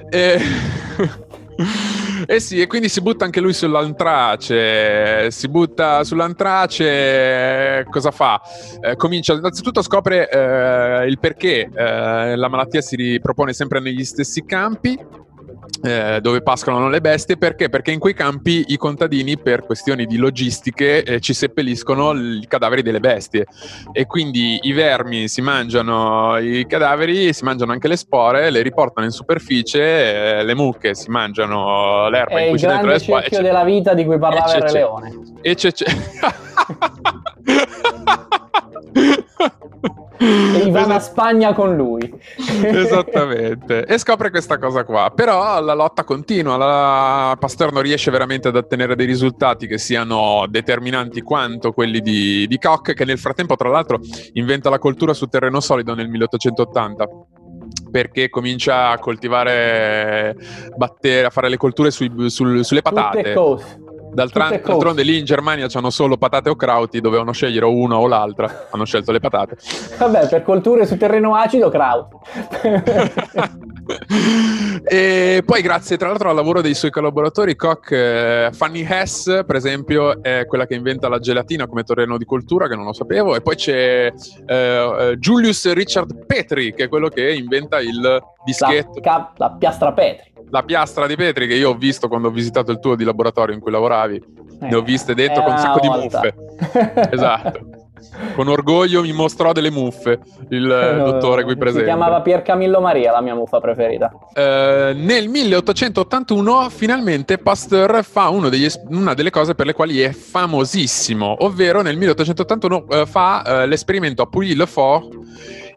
[0.10, 0.40] E...
[2.28, 5.32] Eh sì, e quindi si butta anche lui sull'antrace.
[5.32, 8.40] Si butta sull'antrace, cosa fa?
[8.80, 14.46] Eh, comincia, innanzitutto scopre eh, il perché eh, la malattia si ripropone sempre negli stessi
[14.46, 14.98] campi
[15.84, 17.70] eh, dove pascolano le bestie perché?
[17.70, 22.82] Perché in quei campi i contadini per questioni di logistiche eh, ci seppelliscono i cadaveri
[22.82, 23.46] delle bestie
[23.92, 29.06] e quindi i vermi si mangiano i cadaveri, si mangiano anche le spore, le riportano
[29.06, 32.94] in superficie, eh, le mucche si mangiano l'erba È in cui il c'è dentro grande
[32.94, 33.22] le spore.
[33.22, 35.14] cerchio della vita di cui parlava il Re Leone.
[35.42, 35.86] E c'è, c'è...
[40.62, 42.14] E va a Esat- Spagna con lui.
[42.64, 45.12] Esattamente, e scopre questa cosa qua.
[45.14, 47.36] Però la lotta continua, la...
[47.40, 52.58] Pasteur non riesce veramente ad ottenere dei risultati che siano determinanti quanto quelli di, di
[52.60, 54.00] Koch, che nel frattempo, tra l'altro,
[54.34, 57.08] inventa la coltura su terreno solido nel 1880.
[57.90, 60.36] Perché comincia a coltivare
[60.76, 63.18] batteri, a fare le colture sui- sul- sulle patate.
[63.18, 63.80] tutte cose.
[64.14, 68.68] D'altronde lì in Germania c'hanno solo patate o krauti, dovevano scegliere una o l'altra.
[68.72, 69.58] Hanno scelto le patate.
[69.98, 72.10] Vabbè, per colture su terreno acido, kraut.
[74.84, 79.56] e poi grazie tra l'altro al lavoro dei suoi collaboratori Koch eh, Fanny Hess per
[79.56, 83.36] esempio è quella che inventa la gelatina come terreno di coltura che non lo sapevo
[83.36, 84.14] e poi c'è
[84.46, 89.52] eh, eh, Julius Richard Petri che è quello che inventa il la, dischetto ca- la
[89.52, 90.31] piastra Petri.
[90.52, 93.56] La piastra di Petri che io ho visto quando ho visitato il tuo di laboratorio
[93.56, 94.24] in cui lavoravi
[94.60, 96.22] ne ho viste dentro Eh, con un sacco di volta.
[96.22, 97.60] muffe esatto
[98.36, 102.42] con orgoglio mi mostrò delle muffe il eh, No, dottore qui Si presente chiamava Pier
[102.42, 104.12] Camillo Maria, la mia muffa preferita.
[104.34, 111.44] Eh, nel 1881 finalmente Pasteur fa degli una delle cose per le quali è famosissimo,
[111.46, 115.20] ovvero nel 1881 eh, fa eh, l'esperimento a Pouilly-le-Fort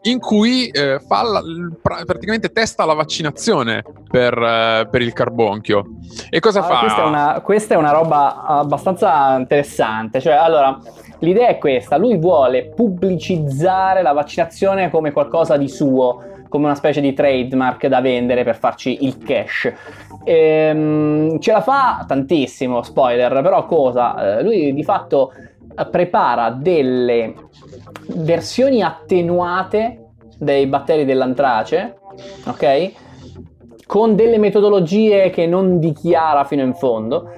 [0.07, 1.41] in cui eh, fa la-
[1.81, 5.85] pra- praticamente testa la vaccinazione per, eh, per il carbonchio.
[6.29, 6.79] E cosa Ah, fa?
[6.79, 10.21] Questa, è una, questa è una roba abbastanza interessante.
[10.21, 10.79] Cioè, allora,
[11.19, 17.01] l'idea è questa: lui vuole pubblicizzare la vaccinazione come qualcosa di suo, come una specie
[17.01, 19.71] di trademark da vendere per farci il cash.
[20.23, 24.37] Ehm, ce la fa tantissimo, spoiler, però cosa?
[24.37, 25.31] Eh, lui di fatto
[25.91, 27.33] prepara delle
[28.07, 31.97] versioni attenuate dei batteri dell'antrace,
[32.45, 32.91] ok?
[33.85, 37.29] Con delle metodologie che non dichiara fino in fondo.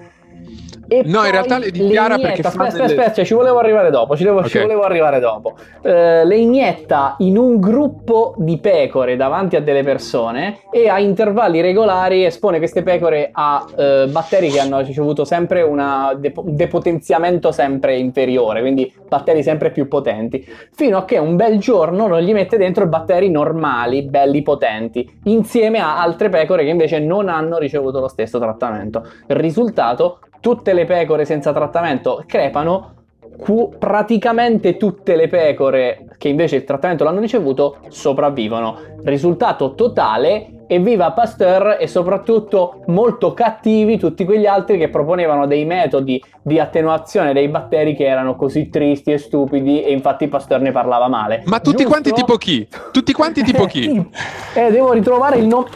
[0.90, 3.60] E No, in realtà le dichiara inietta- perché fa aspetta, aspetta, delle- aspetta, ci volevo
[3.60, 4.64] arrivare dopo, ci, devo- ci Ok.
[4.64, 5.56] volevo arrivare dopo.
[5.82, 11.62] Eh, le inietta in un gruppo di pecore davanti a delle persone e a intervalli
[11.62, 17.98] regolari espone queste pecore a eh, batteri che hanno ricevuto sempre una un depotenziamento sempre
[17.98, 22.58] inferiore, quindi batteri sempre più potenti, fino a che un bel giorno non gli mette
[22.58, 28.08] dentro batteri normali, belli potenti, insieme a altre pecore che invece non hanno ricevuto lo
[28.08, 29.06] stesso trattamento.
[29.28, 32.94] Il risultato, tutte le pecore senza trattamento crepano,
[33.38, 38.78] cu- praticamente tutte le pecore che invece il trattamento l'hanno ricevuto sopravvivono.
[39.04, 46.22] Risultato totale, evviva Pasteur e soprattutto molto cattivi tutti quegli altri che proponevano dei metodi
[46.42, 51.08] di attenuazione dei batteri che erano così tristi e stupidi e infatti Pasteur ne parlava
[51.08, 51.44] male.
[51.46, 51.90] Ma tutti Giusto?
[51.90, 52.68] quanti tipo chi?
[52.92, 53.86] Tutti quanti tipo chi?
[54.58, 55.68] Eh, devo ritrovare il nome.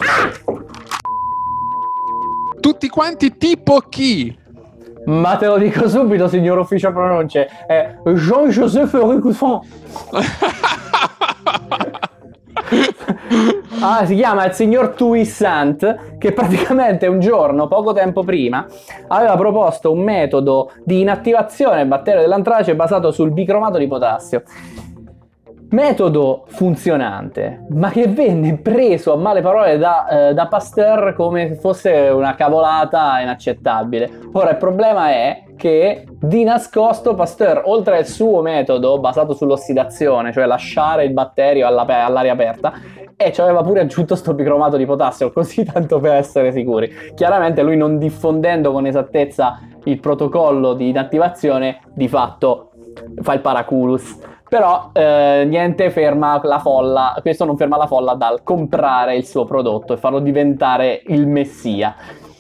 [2.60, 4.36] Tutti quanti tipo chi?
[5.06, 7.48] Ma te lo dico subito, signor ufficio pronunce.
[7.66, 9.60] È Jean-Joseph Ricousson.
[13.84, 18.68] Ah, si chiama il signor Tuissant che praticamente un giorno, poco tempo prima,
[19.08, 24.44] aveva proposto un metodo di inattivazione del batterio dell'antrace basato sul bicromato di potassio.
[25.72, 31.56] Metodo funzionante, ma che venne preso a male parole da, eh, da Pasteur come se
[31.56, 34.20] fosse una cavolata inaccettabile.
[34.34, 40.46] Ora il problema è che di nascosto Pasteur, oltre al suo metodo basato sull'ossidazione, cioè
[40.46, 42.74] lasciare il batterio alla- all'aria aperta,
[43.16, 46.92] e ci aveva pure aggiunto sto bicromato di potassio, così tanto per essere sicuri.
[47.16, 52.72] Chiaramente lui non diffondendo con esattezza il protocollo di inattivazione, di fatto
[53.22, 54.18] fa il paraculus.
[54.52, 59.46] Però eh, niente ferma la folla, questo non ferma la folla dal comprare il suo
[59.46, 61.96] prodotto e farlo diventare il messia.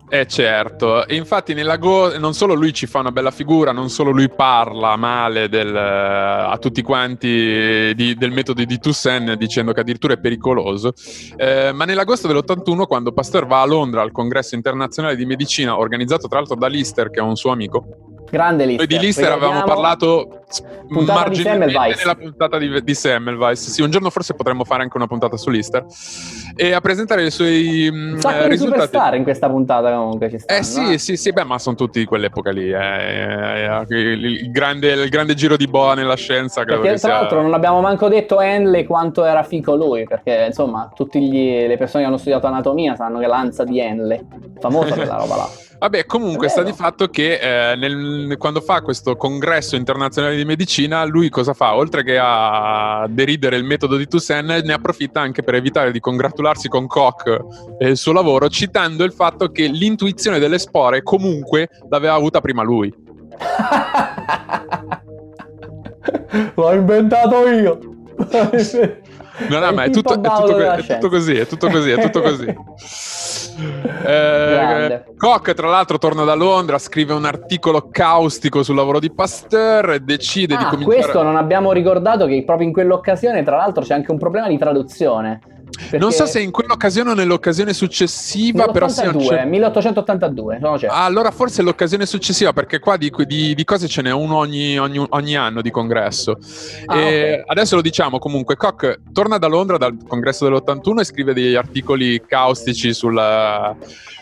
[0.09, 4.11] Eh certo, infatti nella Go non solo lui ci fa una bella figura, non solo
[4.11, 10.15] lui parla male del, a tutti quanti di- del metodo di Toussaint dicendo che addirittura
[10.15, 10.91] è pericoloso,
[11.37, 16.27] eh, ma nell'agosto dell'81 quando Pasteur va a Londra al congresso internazionale di medicina organizzato
[16.27, 18.87] tra l'altro da Lister che è un suo amico, Grande Lister.
[18.87, 20.43] Noi di Lister avevamo parlato
[20.87, 21.97] puntata di Semmelweis.
[21.97, 23.69] nella puntata di, di Semmelweis.
[23.69, 25.85] Sì, un giorno forse potremmo fare anche una puntata su Lister
[26.55, 28.81] e a presentare i suoi un sacco eh, risultati.
[28.83, 30.97] Superstar in questa puntata comunque ci stanno, Eh sì, eh?
[30.97, 32.71] sì, sì, beh, ma sono tutti di quell'epoca lì.
[32.71, 36.63] Eh, il, il, grande, il, grande, giro di boa nella scienza.
[36.63, 37.09] Perché, tra sia...
[37.09, 42.03] l'altro non abbiamo manco detto Henley quanto era fico lui, perché insomma tutte le persone
[42.03, 44.25] che hanno studiato anatomia sanno che l'anza di Henley,
[44.57, 45.49] famosa quella roba là.
[45.81, 51.03] Vabbè, comunque sta di fatto che eh, nel, quando fa questo congresso internazionale di medicina,
[51.05, 51.73] lui cosa fa?
[51.73, 56.67] Oltre che a deridere il metodo di Toussaint, ne approfitta anche per evitare di congratularsi
[56.67, 57.35] con Koch
[57.79, 62.61] e il suo lavoro, citando il fatto che l'intuizione delle spore comunque l'aveva avuta prima
[62.61, 62.93] lui.
[66.53, 67.79] L'ho inventato io.
[69.49, 72.21] No, no, ma è tutto, è, tutto, è tutto, così, è tutto così, è tutto
[72.23, 72.55] così.
[74.05, 79.91] Eh, Koch, tra l'altro, torna da Londra, scrive un articolo caustico sul lavoro di Pasteur
[79.91, 81.01] e decide ah, di cominciare.
[81.01, 84.57] Questo non abbiamo ricordato che proprio in quell'occasione, tra l'altro, c'è anche un problema di
[84.57, 85.41] traduzione.
[85.71, 85.97] Perché...
[85.97, 89.03] Non so se in quell'occasione o nell'occasione successiva, però sì.
[89.03, 90.95] 1882, no, certo.
[90.95, 95.03] allora forse l'occasione successiva, perché qua di, di, di cose ce n'è uno ogni, ogni,
[95.09, 96.37] ogni anno di congresso.
[96.85, 97.43] Ah, okay.
[97.45, 102.21] Adesso lo diciamo comunque, Koch torna da Londra dal congresso dell'81 e scrive degli articoli
[102.25, 103.75] caustici sulla,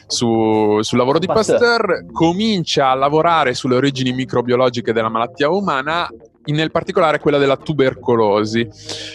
[0.08, 1.60] su, sul lavoro di Pasteur.
[1.60, 6.10] Pasteur, comincia a lavorare sulle origini microbiologiche della malattia umana
[6.52, 8.68] nel particolare quella della tubercolosi,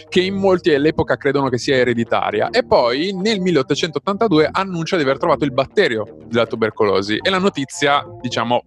[0.09, 2.49] che in molti all'epoca credono che sia ereditaria.
[2.49, 8.05] E poi nel 1882 annuncia di aver trovato il batterio della tubercolosi e la notizia,
[8.21, 8.63] diciamo,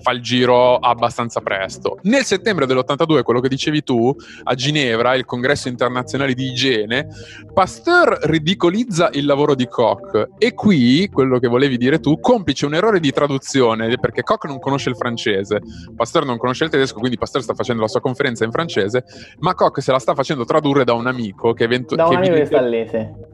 [0.00, 1.98] fa il giro abbastanza presto.
[2.02, 7.08] Nel settembre dell'82, quello che dicevi tu, a Ginevra, il congresso internazionale di igiene,
[7.52, 12.74] Pasteur ridicolizza il lavoro di Koch e qui, quello che volevi dire tu, complice un
[12.74, 15.60] errore di traduzione perché Koch non conosce il francese,
[15.94, 19.04] Pasteur non conosce il tedesco, quindi Pasteur sta facendo la sua conferenza in francese,
[19.40, 22.48] ma Koch se la sta facendo tradurre da un amico che, eventu- che evidente-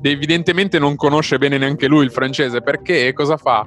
[0.03, 3.67] evidentemente non conosce bene neanche lui il francese perché cosa fa?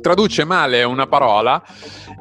[0.00, 1.62] Traduce male una parola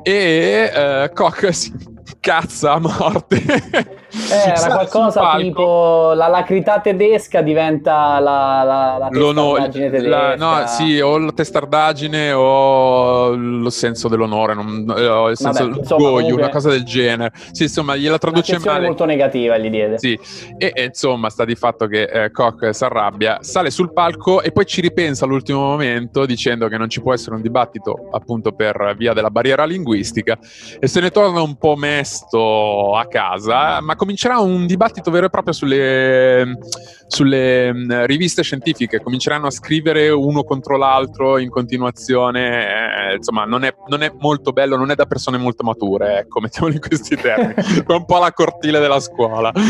[0.03, 1.73] e eh, Koch si
[2.19, 4.00] cazza a morte.
[4.13, 10.09] Eh, era qualcosa tipo la lacrità tedesca diventa la, la, la testardaggine tedesca.
[10.09, 15.79] La, no, sì, o la testardaggine o lo senso dell'onore, non, o il senso Vabbè,
[15.81, 17.31] dell'orgoglio, una cosa del genere.
[17.51, 18.87] Sì, insomma, gliela traduce male.
[18.87, 19.97] molto negativa gli diede.
[19.97, 20.19] Sì,
[20.57, 24.51] e, e insomma, sta di fatto che eh, Koch si arrabbia, sale sul palco e
[24.51, 28.95] poi ci ripensa all'ultimo momento dicendo che non ci può essere un dibattito appunto per
[28.97, 30.37] via della barriera linguistica
[30.79, 35.29] e se ne torna un po' mesto a casa, ma comincerà un dibattito vero e
[35.29, 36.57] proprio sulle,
[37.05, 43.71] sulle riviste scientifiche, cominceranno a scrivere uno contro l'altro in continuazione, eh, insomma non è,
[43.89, 47.53] non è, molto bello, non è da persone molto mature, ecco, mettiamolo in questi termini,
[47.53, 49.53] è un po' la cortile della scuola.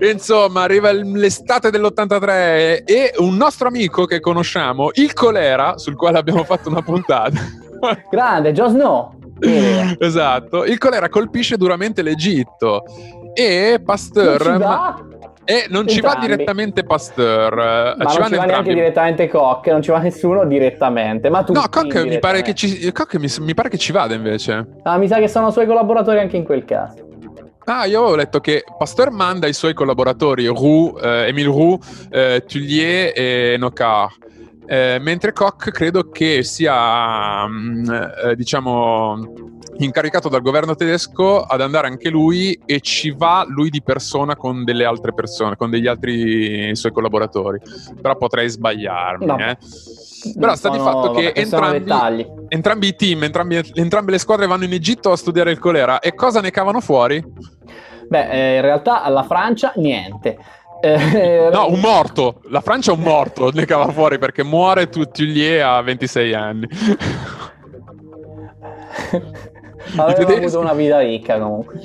[0.00, 6.42] Insomma, arriva l'estate dell'83 e un nostro amico che conosciamo, il colera, sul quale abbiamo
[6.42, 7.38] fatto una puntata.
[8.10, 9.25] Grande, Joe Snow.
[9.98, 12.84] Esatto, il colera colpisce duramente l'Egitto
[13.34, 15.14] e Pasteur...
[15.48, 17.54] E non ci va direttamente Pasteur,
[17.96, 21.30] ma ci non ci va neanche direttamente Koch, non ci va nessuno direttamente.
[21.30, 24.12] Ma tu no, Koch mi pare che ci, Koch mi, mi pare che ci vada
[24.12, 24.66] invece.
[24.82, 27.06] Ah, mi sa che sono suoi collaboratori anche in quel caso.
[27.66, 31.78] Ah, io avevo letto che Pasteur manda i suoi collaboratori Roux, eh, Émile Roux,
[32.10, 34.25] eh, Tullier e Nocard.
[34.66, 39.22] Eh, mentre Koch credo che sia, mh, eh, diciamo,
[39.78, 44.64] incaricato dal governo tedesco ad andare anche lui e ci va lui di persona con
[44.64, 47.60] delle altre persone, con degli altri suoi collaboratori.
[48.00, 49.26] Però potrei sbagliarmi.
[49.26, 49.38] No.
[49.38, 49.56] Eh.
[50.38, 54.72] Però sta di fatto che entrambi, entrambi, i team, entrambi, entrambe le squadre vanno in
[54.72, 56.00] Egitto a studiare il colera.
[56.00, 57.22] E cosa ne cavano fuori?
[58.08, 60.38] Beh, eh, in realtà alla Francia niente.
[60.94, 62.40] Eh, no, un morto.
[62.50, 66.68] La Francia è un morto, ne cava fuori perché muore Tutilier a 26 anni.
[69.96, 71.80] Aveva avuto una vita ricca comunque.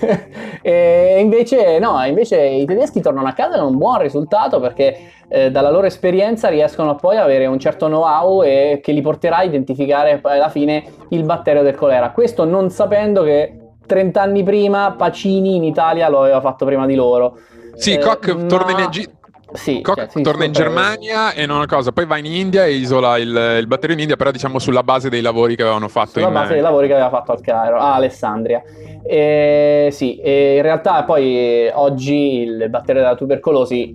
[0.60, 5.50] e invece, no, invece i tedeschi tornano a casa con un buon risultato perché eh,
[5.50, 9.44] dalla loro esperienza riescono poi ad avere un certo know-how e che li porterà a
[9.44, 12.10] identificare alla fine il batterio del colera.
[12.10, 16.94] Questo non sapendo che 30 anni prima Pacini in Italia lo aveva fatto prima di
[16.94, 17.38] loro.
[17.78, 18.46] Sì, eh, Koch ma...
[18.46, 19.16] torna in Egitto.
[19.52, 22.72] Sì, Koch cioè, torna in Germania e non una cosa, poi va in India e
[22.72, 26.10] isola il, il, batterio in India, però diciamo sulla base dei lavori che avevano fatto.
[26.10, 28.62] Sulla in, base dei lavori che aveva fatto al Cairo, a Alessandria.
[29.02, 33.94] E, sì, e in realtà poi oggi il batterio della tubercolosi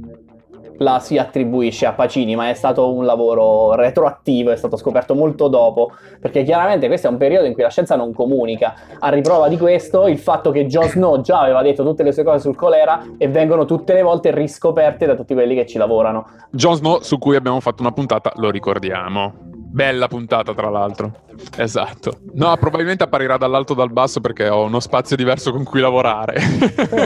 [0.84, 5.48] la si attribuisce a Pacini, ma è stato un lavoro retroattivo, è stato scoperto molto
[5.48, 8.76] dopo, perché chiaramente questo è un periodo in cui la scienza non comunica.
[9.00, 12.24] A riprova di questo, il fatto che Jon Snow già aveva detto tutte le sue
[12.24, 16.28] cose sul colera e vengono tutte le volte riscoperte da tutti quelli che ci lavorano.
[16.52, 19.53] Jon Snow, su cui abbiamo fatto una puntata, lo ricordiamo.
[19.74, 21.22] Bella puntata, tra l'altro.
[21.58, 22.20] Esatto.
[22.34, 26.36] No, probabilmente apparirà dall'alto o dal basso perché ho uno spazio diverso con cui lavorare.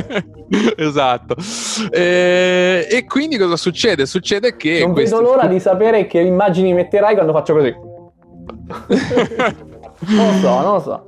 [0.75, 1.37] esatto.
[1.89, 4.05] E, e, quindi cosa succede?
[4.05, 4.81] Succede che.
[4.81, 5.15] Non questi...
[5.15, 7.73] vedo l'ora di sapere che immagini metterai quando faccio così.
[10.07, 11.05] non lo so, non lo so.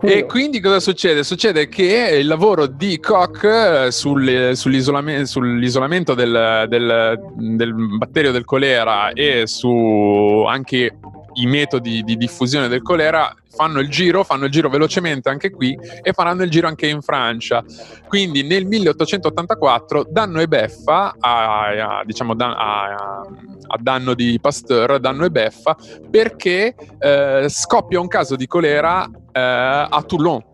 [0.00, 1.22] E quindi cosa succede?
[1.24, 8.44] Succede che il lavoro di Koch eh, sul, sull'isolame, sull'isolamento del, del, del, batterio del
[8.44, 10.96] colera e su anche
[11.38, 15.76] i metodi di diffusione del colera fanno il giro, fanno il giro velocemente anche qui
[16.02, 17.64] e faranno il giro anche in Francia.
[18.06, 25.24] Quindi nel 1884 danno e beffa a, a, diciamo, a, a danno di Pasteur, danno
[25.24, 25.76] e beffa
[26.08, 30.44] perché eh, scoppia un caso di colera eh, a Toulon.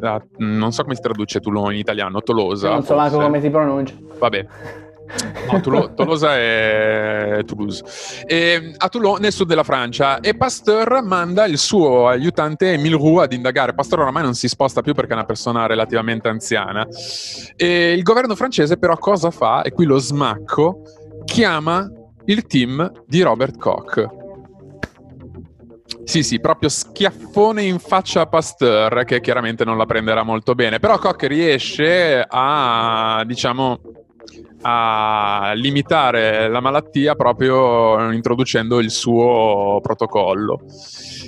[0.00, 2.70] Uh, non so come si traduce Toulon in italiano, Tolosa.
[2.70, 3.94] Non so manco come si pronuncia.
[4.18, 4.46] Vabbè.
[5.50, 7.84] No, Toulouse, Tolosa è Toulouse.
[8.26, 10.20] E, a Toulon, nel sud della Francia.
[10.20, 13.74] E Pasteur manda il suo aiutante Emile Roux ad indagare.
[13.74, 16.86] Pasteur oramai non si sposta più perché è una persona relativamente anziana.
[17.56, 19.62] E il governo francese però cosa fa?
[19.62, 20.82] E qui lo smacco,
[21.24, 21.88] chiama
[22.26, 24.22] il team di Robert Koch.
[26.04, 30.78] Sì, sì, proprio schiaffone in faccia a Pasteur, che chiaramente non la prenderà molto bene.
[30.78, 33.80] Però Koch riesce a, diciamo,
[34.66, 40.60] a limitare la malattia proprio introducendo il suo protocollo.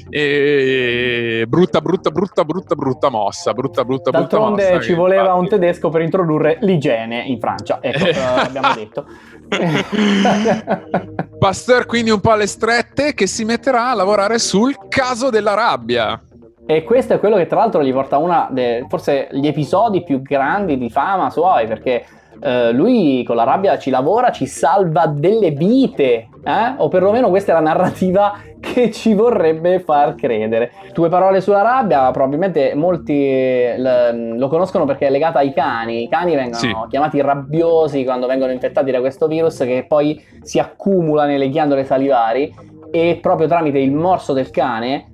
[0.09, 3.53] E brutta, brutta, brutta, brutta, brutta mossa.
[3.53, 4.81] Brutta, brutta, brutta mossa.
[4.81, 5.39] ci voleva infatti...
[5.39, 7.79] un tedesco per introdurre l'igiene in Francia.
[7.83, 8.07] Ecco,
[8.41, 9.05] abbiamo detto.
[11.39, 16.21] Pasteur quindi un po' alle strette che si metterà a lavorare sul caso della rabbia.
[16.69, 20.23] E questo è quello che tra l'altro gli porta una, de, forse gli episodi più
[20.23, 22.05] grandi di fama suoi, perché
[22.41, 26.75] Uh, lui con la rabbia ci lavora, ci salva delle vite, eh?
[26.77, 30.73] o perlomeno questa è la narrativa che ci vorrebbe far credere.
[30.93, 36.03] Due parole sulla rabbia, probabilmente molti lo conoscono perché è legata ai cani.
[36.03, 36.75] I cani vengono sì.
[36.89, 42.55] chiamati rabbiosi quando vengono infettati da questo virus che poi si accumula nelle ghiandole salivari
[42.91, 45.11] e proprio tramite il morso del cane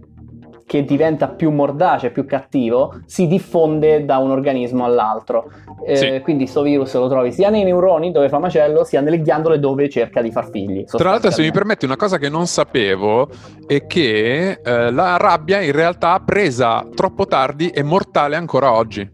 [0.72, 5.50] che diventa più mordace, più cattivo, si diffonde da un organismo all'altro.
[5.84, 6.20] Eh, sì.
[6.22, 9.90] Quindi questo virus lo trovi sia nei neuroni dove fa macello, sia nelle ghiandole dove
[9.90, 10.84] cerca di far figli.
[10.84, 13.28] Tra l'altro, se mi permetti, una cosa che non sapevo
[13.66, 19.06] è che eh, la rabbia in realtà presa troppo tardi è mortale ancora oggi.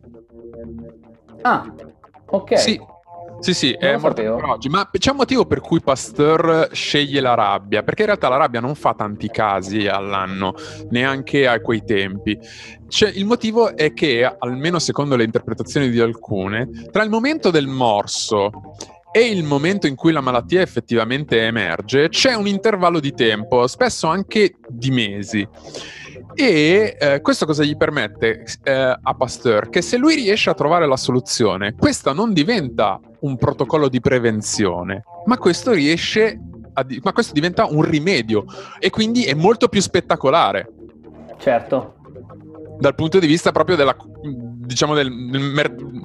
[1.42, 1.74] Ah,
[2.26, 2.56] ok.
[2.56, 2.80] Sì,
[3.41, 4.68] sì, sì, non è morto per oggi.
[4.68, 7.82] Ma c'è un motivo per cui Pasteur sceglie la rabbia?
[7.82, 10.55] Perché in realtà la rabbia non fa tanti casi all'anno,
[10.91, 12.39] neanche a quei tempi.
[12.89, 17.66] Cioè, il motivo è che, almeno secondo le interpretazioni di alcune, tra il momento del
[17.66, 18.51] morso
[19.11, 24.07] e il momento in cui la malattia effettivamente emerge, c'è un intervallo di tempo, spesso
[24.07, 25.47] anche di mesi.
[26.34, 29.68] E eh, questo cosa gli permette eh, a Pasteur?
[29.68, 35.02] Che se lui riesce a trovare la soluzione, questa non diventa un protocollo di prevenzione,
[35.26, 36.38] ma questo riesce
[36.72, 38.44] a, ma questo diventa un rimedio
[38.78, 40.70] e quindi è molto più spettacolare.
[41.38, 41.94] Certo.
[42.78, 43.96] Dal punto di vista proprio della,
[44.68, 45.62] diciamo del, del,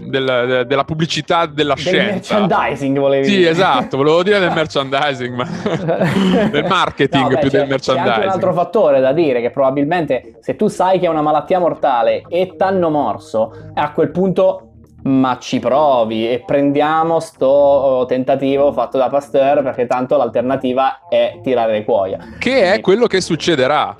[0.09, 2.39] del, della pubblicità della del scienza.
[2.39, 3.41] merchandising volevi dire.
[3.41, 5.43] Sì, esatto, volevo dire del merchandising, ma
[6.49, 8.07] del marketing no, beh, più del merchandising.
[8.07, 11.21] C'è anche un altro fattore da dire che probabilmente se tu sai che è una
[11.21, 14.69] malattia mortale e t'hanno morso, a quel punto
[15.03, 21.41] ma ci provi e prendiamo sto oh, tentativo fatto da Pasteur perché tanto l'alternativa è
[21.43, 22.17] tirare le cuoia.
[22.39, 23.97] Che è quello che succederà.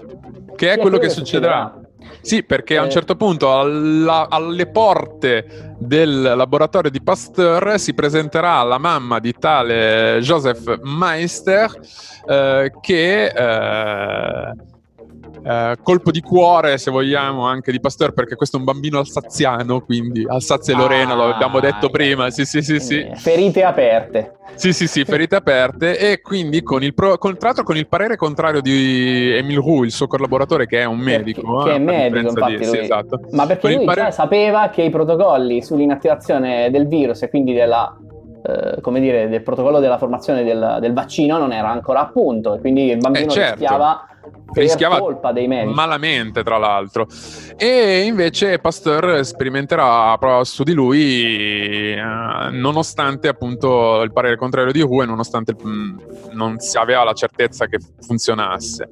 [0.55, 1.63] Che è, quello, che, che succederà.
[1.63, 1.82] succederà.
[2.23, 2.91] Sì, perché a un eh.
[2.91, 10.19] certo punto alla, alle porte del laboratorio di Pasteur si presenterà la mamma di tale
[10.21, 11.69] Joseph Meister
[12.25, 13.25] eh, che...
[13.25, 14.71] Eh,
[15.45, 19.81] eh, colpo di cuore, se vogliamo, anche di Pasteur, perché questo è un bambino alsaziano,
[19.81, 22.29] quindi Alsazia e Lorena, ah, lo abbiamo detto prima.
[22.29, 23.05] Sì, sì, sì, sì.
[23.15, 24.37] Ferite aperte.
[24.55, 25.97] Sì, sì, sì, ferite aperte.
[25.97, 29.83] E quindi, con il pro, con, tra l'altro, con il parere contrario di Emile Roux,
[29.83, 31.63] il suo collaboratore, che è un medico.
[31.63, 32.57] Che, che è medico, infatti.
[32.57, 33.19] Di, sì, esatto.
[33.31, 34.01] Ma perché con lui pare...
[34.01, 37.97] già sapeva che i protocolli sull'inattivazione del virus e quindi della
[38.45, 42.55] eh, come dire, del protocollo della formazione del, del, vaccino non era ancora a punto
[42.55, 43.59] e quindi il bambino eh certo.
[43.59, 44.05] rischiava
[44.53, 44.99] rischiava
[45.65, 47.07] malamente tra l'altro.
[47.57, 55.01] E invece Pasteur sperimenterà su di lui eh, nonostante appunto il parere contrario di Hu
[55.01, 55.97] e nonostante mh, mm,
[56.31, 58.89] non si aveva la certezza che funzionasse.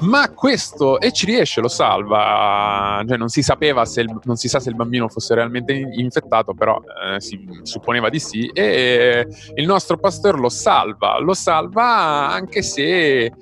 [0.00, 3.02] Ma questo e ci riesce lo salva.
[3.06, 6.54] Cioè non si sapeva se il, non si sa se il bambino fosse realmente infettato
[6.54, 8.50] però eh, si supponeva di sì.
[8.52, 13.32] E il nostro Pasteur lo salva lo salva anche se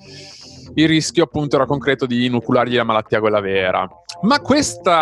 [0.75, 3.89] il rischio appunto era concreto di inoculargli la malattia quella vera.
[4.23, 4.93] Ma questo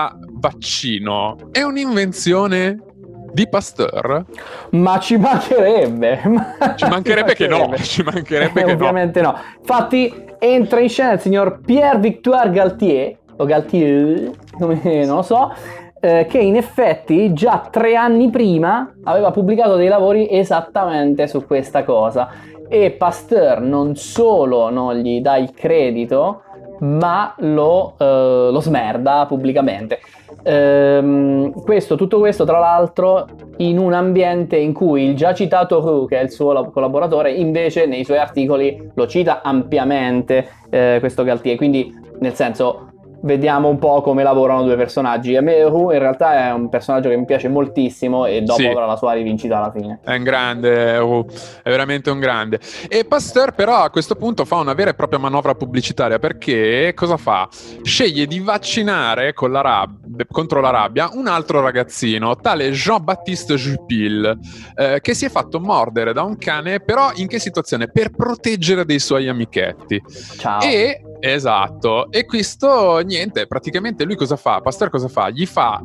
[0.40, 2.82] vaccino è un'invenzione
[3.32, 4.24] di Pasteur?
[4.70, 6.20] Ma ci mancherebbe.
[6.26, 9.36] Ma ci, mancherebbe che no, ci mancherebbe eh, che ovviamente no.
[9.58, 15.52] Infatti entra in scena il signor Pierre-Victoire Galtier, o Galtier, come non lo so,
[16.00, 21.82] eh, che in effetti già tre anni prima aveva pubblicato dei lavori esattamente su questa
[21.84, 22.28] cosa
[22.68, 26.42] e Pasteur non solo non gli dà il credito,
[26.80, 30.00] ma lo, eh, lo smerda pubblicamente.
[30.42, 33.26] Ehm, questo, tutto questo, tra l'altro,
[33.58, 37.86] in un ambiente in cui il già citato Hu, che è il suo collaboratore, invece
[37.86, 41.56] nei suoi articoli lo cita ampiamente eh, questo Galtier.
[41.56, 42.92] Quindi, nel senso,
[43.22, 45.36] vediamo un po' come lavorano due personaggi.
[45.36, 48.66] A me Hu in realtà è un personaggio che mi piace moltissimo e dopo sì.
[48.66, 50.00] avrà la sua rivincita alla fine.
[50.02, 51.26] È un grande, Hu,
[51.62, 52.60] è veramente un grande.
[52.88, 57.16] E Pasteur però a questo punto fa una vera e propria manovra pubblicitaria perché cosa
[57.16, 57.48] fa?
[57.82, 64.38] Sceglie di vaccinare la rab- contro la rabbia un altro ragazzino, tale Jean-Baptiste Jupil,
[64.74, 67.88] eh, che si è fatto mordere da un cane, però in che situazione?
[67.90, 70.02] Per proteggere dei suoi amichetti.
[70.38, 70.60] Ciao.
[70.60, 74.60] E Esatto, e questo niente, praticamente lui cosa fa?
[74.60, 75.30] Pasteur cosa fa?
[75.30, 75.82] Gli fa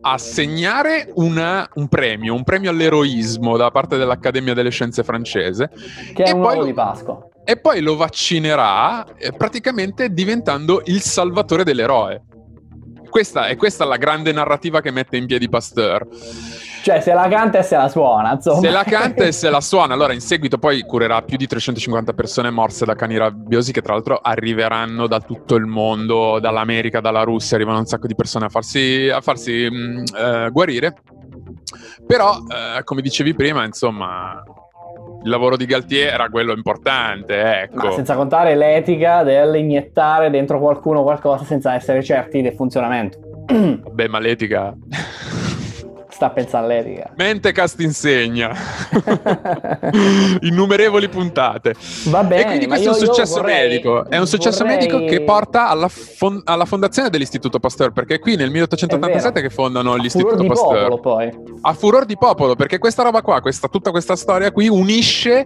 [0.00, 5.70] assegnare una, un premio, un premio all'eroismo da parte dell'Accademia delle Scienze francese.
[6.14, 7.28] Che è un uovo di Pasqua.
[7.44, 12.22] E poi lo vaccinerà eh, praticamente diventando il salvatore dell'eroe.
[13.16, 16.06] Questa è questa la grande narrativa che mette in piedi Pasteur.
[16.82, 18.60] Cioè, se la canta e se la suona, insomma.
[18.60, 22.12] Se la canta e se la suona, allora in seguito poi curerà più di 350
[22.12, 27.22] persone morse da cani rabbiosi che tra l'altro arriveranno da tutto il mondo, dall'America, dalla
[27.22, 30.94] Russia, arrivano un sacco di persone a farsi, a farsi mh, mm, eh, guarire.
[32.06, 34.42] Però, eh, come dicevi prima, insomma,
[35.26, 37.88] il lavoro di Galtier era quello importante, ecco.
[37.88, 43.18] Ma senza contare l'etica dell'iniettare dentro qualcuno qualcosa senza essere certi del funzionamento.
[43.92, 44.72] Beh, ma l'etica
[46.16, 47.10] sta pensando all'etica.
[47.14, 48.56] Mentecast insegna.
[50.40, 51.74] Innumerevoli puntate.
[52.06, 52.40] Va bene.
[52.40, 54.08] E quindi questo è un successo vorrei, medico.
[54.08, 54.78] È un successo vorrei...
[54.78, 59.50] medico che porta alla, fon- alla, fondazione dell'Istituto Pasteur, perché è qui nel 1887 che
[59.50, 60.88] fondano A l'Istituto furor Pasteur.
[60.88, 61.58] Di popolo, poi.
[61.60, 65.44] A furor di popolo, perché questa roba qua, questa, tutta questa storia qui unisce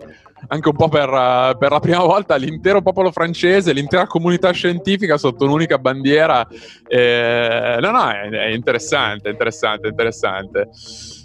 [0.48, 5.16] anche un po' per, uh, per, la prima volta l'intero popolo francese, l'intera comunità scientifica
[5.16, 6.46] sotto un'unica bandiera.
[6.86, 10.68] Eh, no, no, è, è, interessante, interessante, interessante.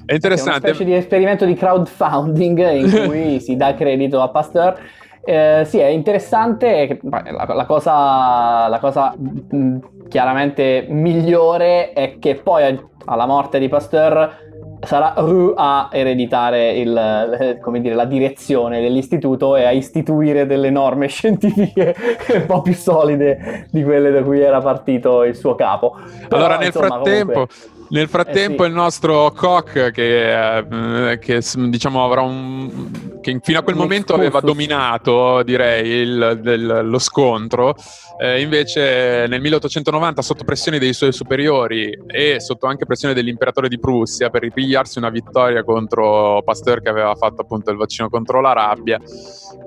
[0.05, 0.67] È interessante.
[0.67, 4.79] È una specie di esperimento di crowdfunding in cui si dà credito a Pasteur.
[5.23, 6.99] Eh, sì, è interessante.
[7.01, 14.44] La, la cosa, la cosa mh, chiaramente migliore è che poi alla morte di Pasteur
[14.85, 21.95] sarà Ru a ereditare il, dire, la direzione dell'istituto e a istituire delle norme scientifiche
[22.33, 25.97] un po' più solide di quelle da cui era partito il suo capo.
[26.27, 27.55] Però, allora, nel insomma, frattempo, comunque...
[27.95, 28.71] Nel frattempo eh sì.
[28.71, 34.39] il nostro Koch che, eh, che diciamo avrà un che fino a quel momento aveva
[34.39, 37.73] dominato direi il, del, lo scontro
[38.19, 43.79] eh, invece nel 1890 sotto pressione dei suoi superiori e sotto anche pressione dell'imperatore di
[43.79, 48.53] Prussia per ripigliarsi una vittoria contro Pasteur che aveva fatto appunto il vaccino contro la
[48.53, 48.99] rabbia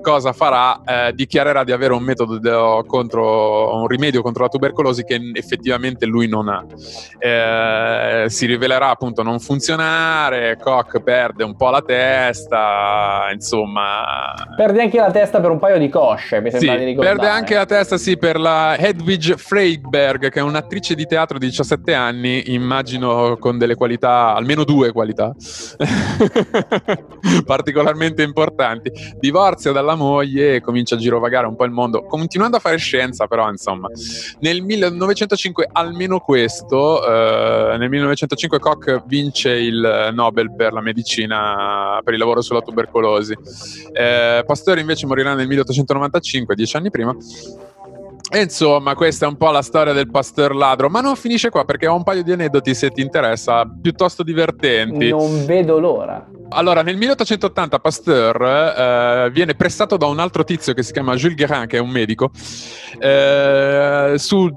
[0.01, 0.81] cosa farà?
[0.85, 6.27] Eh, dichiarerà di avere un metodo contro un rimedio contro la tubercolosi che effettivamente lui
[6.27, 6.65] non ha
[7.19, 14.33] eh, eh, si rivelerà appunto non funzionare, Koch perde un po' la testa, insomma...
[14.55, 17.15] Perde anche la testa per un paio di cosce, mi sembra sì, di ricordare.
[17.15, 21.47] Perde anche la testa, sì, per la Hedwig Freidberg, che è un'attrice di teatro di
[21.47, 25.33] 17 anni, immagino con delle qualità, almeno due qualità,
[27.45, 28.91] particolarmente importanti.
[29.19, 33.27] Divorzia dalla moglie e comincia a girovagare un po' il mondo, continuando a fare scienza,
[33.27, 33.87] però insomma.
[34.39, 42.13] Nel 1905 almeno questo, eh, nel 1905 Koch vince il Nobel per la medicina, per
[42.13, 43.35] il lavoro sulla tubercolosi.
[43.93, 47.15] Eh, Pasteur invece morirà nel 1895, dieci anni prima.
[48.31, 51.65] E insomma, questa è un po' la storia del pastor ladro, ma non finisce qua
[51.65, 55.09] perché ho un paio di aneddoti se ti interessa, piuttosto divertenti.
[55.09, 56.27] Non vedo l'ora.
[56.49, 61.37] Allora, nel 1880 Pasteur eh, viene prestato da un altro tizio che si chiama Jules
[61.37, 62.29] Guérin, che è un medico,
[62.99, 64.55] eh, su eh,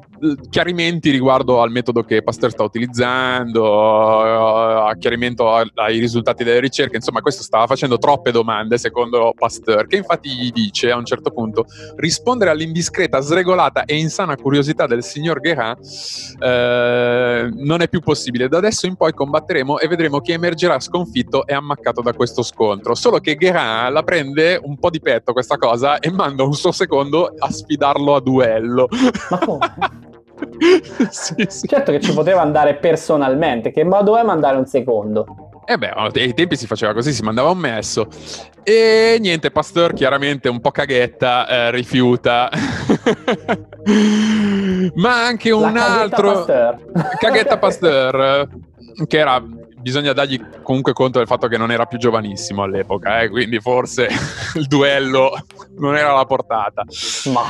[0.51, 6.97] chiarimenti riguardo al metodo che Pasteur sta utilizzando, uh, a chiarimento ai risultati delle ricerche.
[6.97, 11.31] Insomma, questo stava facendo troppe domande, secondo Pasteur, che infatti gli dice a un certo
[11.31, 11.67] punto
[11.97, 15.77] rispondere all'indiscreta, sregolata e insana curiosità del signor Guérin
[16.39, 18.49] eh, non è più possibile.
[18.49, 22.95] Da adesso in poi combatteremo e vedremo chi emergerà sconfitto e ammaccato da questo scontro.
[22.95, 26.71] Solo che Guerin la prende un po' di petto questa cosa e manda un suo
[26.73, 28.89] secondo a sfidarlo a duello.
[29.31, 30.11] Ma come?
[31.11, 31.67] sì, sì.
[31.67, 35.51] Certo che ci poteva andare personalmente, che ma doveva mandare un secondo?
[35.65, 38.09] Eh beh, ai tempi si faceva così, si mandava un messo.
[38.65, 42.51] E niente, Pasteur chiaramente un po' caghetta, eh, rifiuta.
[44.95, 46.33] Ma anche un La altro...
[46.33, 46.77] Pasteur.
[47.19, 48.49] Caghetta Pasteur,
[49.07, 49.41] che era
[49.83, 53.29] bisogna dargli comunque conto del fatto che non era più giovanissimo all'epoca, eh?
[53.29, 54.09] quindi forse
[54.55, 55.33] il duello
[55.79, 56.85] non era alla portata.
[57.33, 57.43] Ma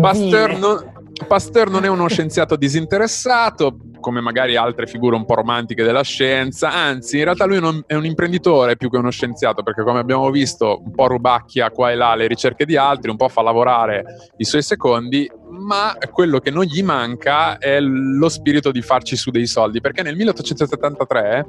[0.00, 5.82] Pasteur non, Pasteur non è uno scienziato disinteressato, come magari altre figure un po' romantiche
[5.82, 7.56] della scienza, anzi in realtà lui
[7.86, 11.90] è un imprenditore più che uno scienziato, perché come abbiamo visto un po' rubacchia qua
[11.90, 14.04] e là le ricerche di altri, un po' fa lavorare
[14.36, 19.30] i suoi secondi, ma quello che non gli manca è lo spirito di farci su
[19.30, 21.46] dei soldi, perché nel 1873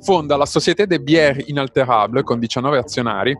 [0.00, 3.36] fonda la Société des Bières Inalterables con 19 azionari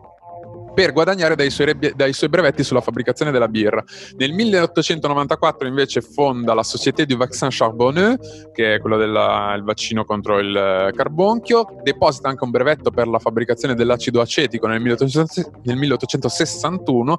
[0.73, 3.83] per guadagnare dai suoi, dai suoi, brevetti sulla fabbricazione della birra.
[4.17, 10.39] Nel 1894 invece fonda la Société du Vaccin Charbonneux, che è quello del vaccino contro
[10.39, 17.17] il carbonchio, deposita anche un brevetto per la fabbricazione dell'acido acetico nel, 1800, nel 1861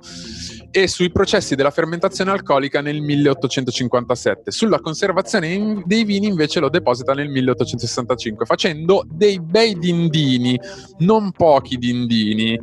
[0.70, 4.50] e sui processi della fermentazione alcolica nel 1857.
[4.50, 10.58] Sulla conservazione dei vini invece lo deposita nel 1865, facendo dei bei dindini,
[10.98, 12.58] non pochi dindini.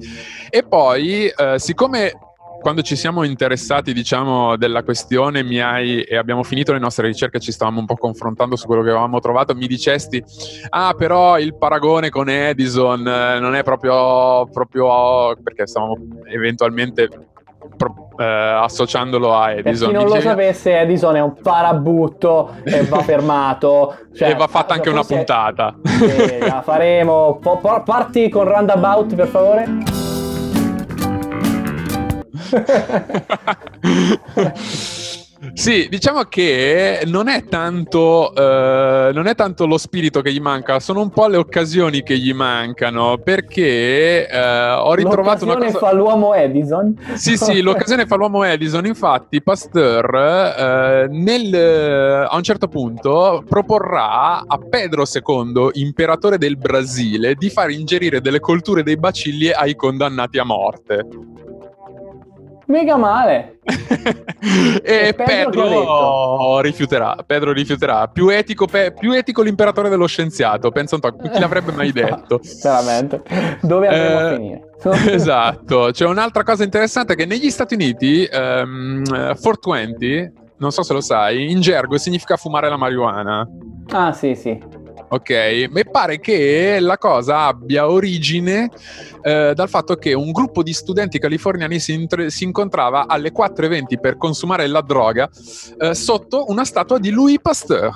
[0.50, 2.14] E poi, eh, siccome
[2.62, 7.40] quando ci siamo interessati, diciamo, della questione, mi hai, e abbiamo finito le nostre ricerche,
[7.40, 10.24] ci stavamo un po' confrontando su quello che avevamo trovato, mi dicesti,
[10.70, 17.10] ah, però il paragone con Edison eh, non è proprio, proprio, perché stavamo eventualmente
[17.76, 19.92] pro, eh, associandolo a Edison.
[19.92, 23.96] Per chi non lo sapesse, Edison è un parabutto e va fermato.
[24.14, 25.76] Cioè, e va fatta anche una puntata.
[25.84, 27.40] Sì, la faremo.
[27.84, 30.01] Parti con Roundabout, per favore.
[35.54, 40.80] Sì, diciamo che non è, tanto, eh, non è tanto lo spirito che gli manca,
[40.80, 45.80] sono un po' le occasioni che gli mancano, perché eh, ho ritrovato una cosa...
[45.80, 46.96] fa l'uomo Edison?
[47.16, 54.44] Sì, sì, l'occasione fa l'uomo Edison, infatti Pasteur eh, nel, a un certo punto proporrà
[54.46, 60.38] a Pedro II, imperatore del Brasile, di far ingerire delle colture dei bacilli ai condannati
[60.38, 61.08] a morte.
[62.72, 63.60] Mega male.
[64.82, 67.18] e, Pedro, Pedro rifiuterà.
[67.26, 68.08] Pedro rifiuterà.
[68.08, 70.72] Più etico, pe- più etico, l'imperatore dello scienziato.
[70.72, 72.40] Pensa un po', chi l'avrebbe mai detto?
[72.64, 73.22] Veramente.
[73.62, 74.70] Dove andremo eh, a finire?
[75.14, 75.90] esatto.
[75.92, 81.52] C'è un'altra cosa interessante che negli Stati Uniti um, 420, non so se lo sai,
[81.52, 83.46] in gergo significa fumare la marijuana.
[83.90, 84.80] Ah, sì, sì
[85.12, 85.68] ok?
[85.70, 88.70] Mi pare che la cosa abbia origine
[89.22, 94.00] eh, dal fatto che un gruppo di studenti californiani si, int- si incontrava alle 4.20
[94.00, 95.30] per consumare la droga
[95.80, 97.92] eh, sotto una statua di Louis Pasteur.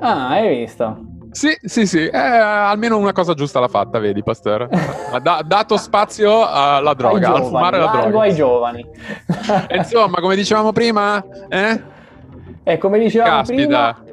[0.00, 1.14] Ah, hai visto?
[1.32, 4.68] Sì, sì, sì, eh, almeno una cosa giusta l'ha fatta, vedi, Pasteur.
[5.10, 8.20] Ha da- dato spazio alla droga, giovani, al fumare la droga.
[8.20, 8.86] ai giovani.
[9.76, 11.82] insomma, come dicevamo prima, eh?
[12.62, 13.62] E come dicevamo Caspita.
[13.94, 14.05] prima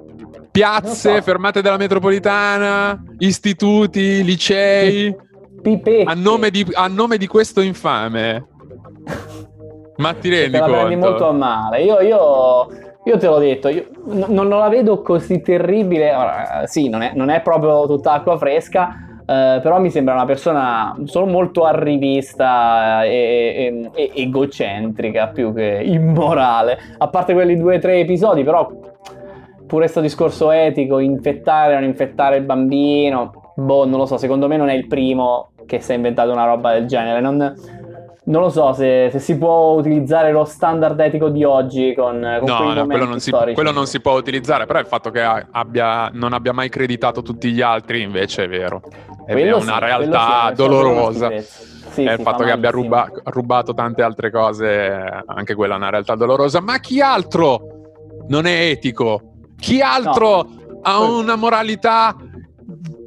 [0.54, 1.22] piazze, so.
[1.24, 5.14] fermate della metropolitana, istituti, licei.
[5.62, 6.04] Pipetti.
[6.06, 8.48] A nome di, a nome di questo infame.
[9.98, 10.86] Ma ti rendi te la conto?
[10.86, 11.82] prendi molto a male.
[11.82, 12.68] Io, io,
[13.04, 16.14] io te l'ho detto, io n- non la vedo così terribile.
[16.14, 19.08] Ora, sì, non è, non è proprio tutta acqua fresca.
[19.24, 23.10] Uh, però mi sembra una persona solo molto arrivista e,
[23.56, 26.78] e, e, egocentrica più che immorale.
[26.98, 28.70] A parte quelli due o tre episodi, però
[29.74, 34.48] pure questo discorso etico, infettare o non infettare il bambino, boh, non lo so, secondo
[34.48, 37.20] me non è il primo che si è inventato una roba del genere.
[37.22, 37.38] Non,
[38.26, 42.48] non lo so se, se, si può utilizzare lo standard etico di oggi con, con
[42.48, 46.08] no, no quello, non si, quello, non si, può utilizzare, però il fatto che abbia,
[46.14, 48.80] non abbia mai creditato tutti gli altri invece è vero.
[49.26, 51.32] È, è una sì, realtà sì, dolorosa.
[51.40, 55.78] sì, è il fatto fa che abbia ruba- rubato tante altre cose, anche quella è
[55.78, 56.62] una realtà dolorosa.
[56.62, 57.60] Ma chi altro
[58.28, 59.32] non è etico?
[59.60, 60.40] Chi altro
[60.82, 62.16] ha Poi- una moralità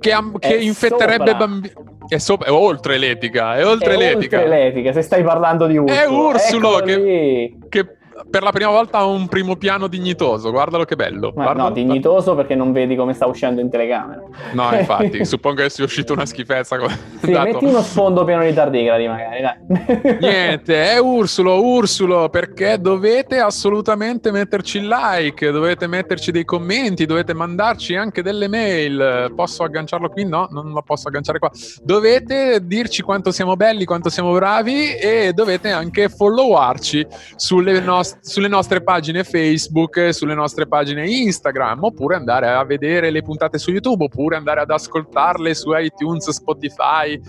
[0.01, 1.72] che, am- che infetterebbe bambini?
[2.09, 4.38] È, sopra- è oltre l'etica, è oltre È l'etica.
[4.38, 6.01] oltre l'etica, se stai parlando di Ursulo.
[6.01, 7.57] È Ursulo che-.
[7.68, 7.95] Che
[8.30, 10.50] per la prima volta ha un primo piano dignitoso.
[10.50, 11.32] Guardalo che bello.
[11.34, 14.22] Ma Guarda- no, dignitoso perché non vedi come sta uscendo in telecamera.
[14.52, 16.78] No, infatti, suppongo che sia uscita una schifezza.
[16.78, 20.16] come- Sì, dato- metti uno sfondo pieno di tardigradi magari, dai.
[20.20, 27.34] Niente, è Ursulo, Ursulo, perché dovete assolutamente metterci il like, dovete metterci dei commenti, dovete
[27.34, 29.32] mandarci anche delle mail.
[29.34, 30.24] Posso agganciarlo qui?
[30.24, 31.50] No, non lo posso agganciare qua.
[31.82, 37.06] Dovete dirci quanto siamo belli, quanto siamo bravi e dovete anche followarci
[37.36, 37.80] sulle,
[38.14, 43.59] nos- sulle nostre pagine Facebook, sulle nostre pagine Instagram, oppure andare a vedere le puntate
[43.59, 47.20] su YouTube, oppure andare ad ascoltarle su iTunes, Spotify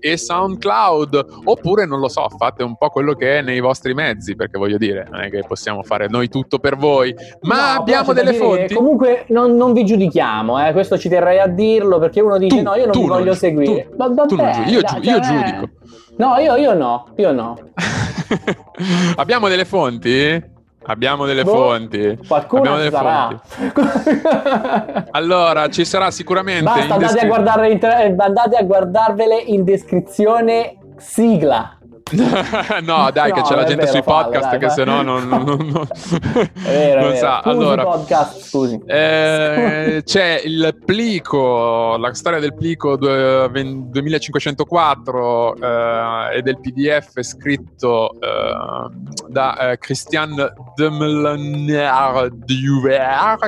[0.00, 4.34] e SoundCloud, oppure non lo so, fate un po' quello che è nei vostri mezzi,
[4.36, 8.12] perché voglio dire, non è che possiamo fare noi tutto per voi, ma No, abbiamo
[8.12, 8.74] delle dire fonti.
[8.74, 12.62] Comunque non, non vi giudichiamo, eh, questo ci terrei a dirlo perché uno dice Tu-
[12.62, 13.88] no, io non vi non voglio giu- seguire.
[13.90, 15.68] tu- Ma vabbè, tu non giudi- io giu- io giudico.
[16.18, 17.56] No, io, io no, io no.
[19.16, 20.54] abbiamo delle fonti?
[20.88, 22.16] Abbiamo delle Boh, fonti.
[22.28, 23.40] Qualcuno Abbiamo delle sarà.
[23.44, 25.08] fonti.
[25.10, 29.36] Allora, ci sarà sicuramente Basta, andate a, descri- guardare in tre- eh, andate a guardarvele
[29.36, 31.75] in descrizione sigla.
[32.82, 35.02] no, dai, che No, c'è la è gente vero, sui podcast dai, che se no
[35.02, 37.40] non, non, non- non- È vero, è non sa.
[37.42, 38.80] Scusi, Allora, podcast, scusi.
[38.86, 47.20] eh, c'è il plico, la storia del plico due- ven- 2504 eh, e del PDF
[47.22, 48.88] scritto eh,
[49.26, 52.30] da eh, Christian Demlenier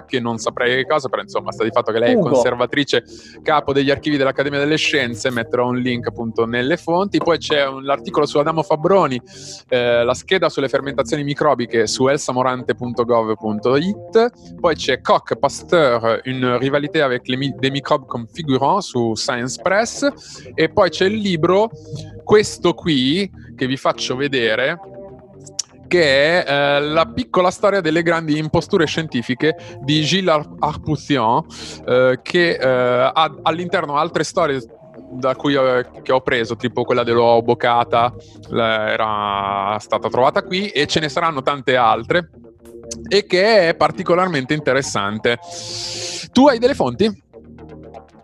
[0.04, 2.30] che non saprei che cosa, però insomma sta di fatto che lei è Ugo.
[2.30, 3.04] conservatrice
[3.40, 7.84] capo degli archivi dell'Accademia delle Scienze, metterò un link appunto nelle fonti, poi c'è un-
[7.84, 9.20] l'articolo su Adamo Fabroni,
[9.68, 17.28] eh, la scheda sulle fermentazioni microbiche su elsamorante.gov.it, poi c'è Koch Pasteur, une rivalité avec
[17.28, 20.10] les mi- des microbes configurants su Science Press
[20.54, 21.68] e poi c'è il libro,
[22.24, 24.80] questo qui che vi faccio vedere
[25.88, 30.80] che è eh, la piccola storia delle grandi imposture scientifiche di Gilles Ar-
[31.86, 34.62] eh, che eh, ha all'interno altre storie
[35.10, 38.12] da cui ho- che ho preso, tipo quella dell'uovo bocata,
[38.48, 42.30] la- era stata trovata qui, e ce ne saranno tante altre,
[43.08, 45.38] e che è particolarmente interessante.
[46.32, 47.26] Tu hai delle fonti?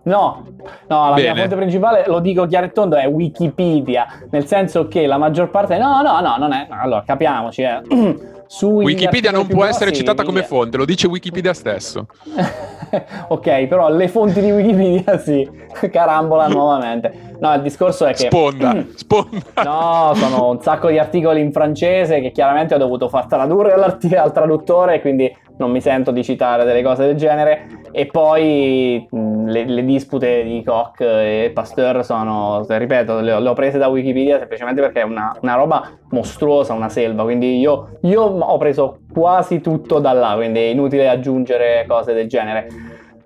[0.07, 0.45] No,
[0.89, 1.41] no, la mia Bene.
[1.41, 5.79] fonte principale, lo dico chiaro e tondo, è Wikipedia, nel senso che la maggior parte...
[5.79, 6.67] No, no, no, non è...
[6.69, 7.81] Allora, capiamoci, eh.
[8.63, 10.45] Wikipedia non può essere grossi, citata come eh.
[10.45, 12.07] fonte, lo dice Wikipedia stesso.
[13.29, 15.49] ok, però le fonti di Wikipedia sì,
[15.91, 17.33] carambola nuovamente.
[17.41, 18.27] No, il discorso è che...
[18.27, 19.63] Sponda, sponda.
[19.65, 24.33] No, sono un sacco di articoli in francese che chiaramente ho dovuto far tradurre al
[24.33, 27.83] traduttore, quindi non mi sento di citare delle cose del genere.
[27.93, 33.55] E poi le, le dispute di Koch e Pasteur sono, ripeto, le ho, le ho
[33.55, 37.23] prese da Wikipedia semplicemente perché è una, una roba mostruosa, una selva.
[37.23, 42.29] Quindi io, io ho preso quasi tutto da là, quindi è inutile aggiungere cose del
[42.29, 42.69] genere.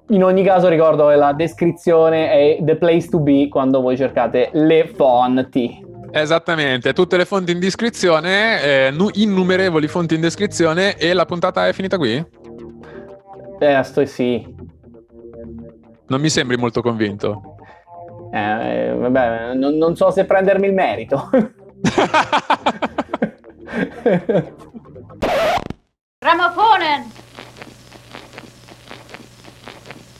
[0.09, 4.49] In ogni caso ricordo che la descrizione è the place to be quando voi cercate
[4.53, 5.85] le fonti.
[6.11, 11.69] Esattamente, tutte le fonti in descrizione, eh, nu- innumerevoli fonti in descrizione e la puntata
[11.69, 12.25] è finita qui?
[13.59, 14.55] Eh, sto sì.
[16.07, 17.57] Non mi sembri molto convinto.
[18.33, 21.29] Eh, eh, vabbè, non, non so se prendermi il merito.
[26.20, 27.12] Grammofonen!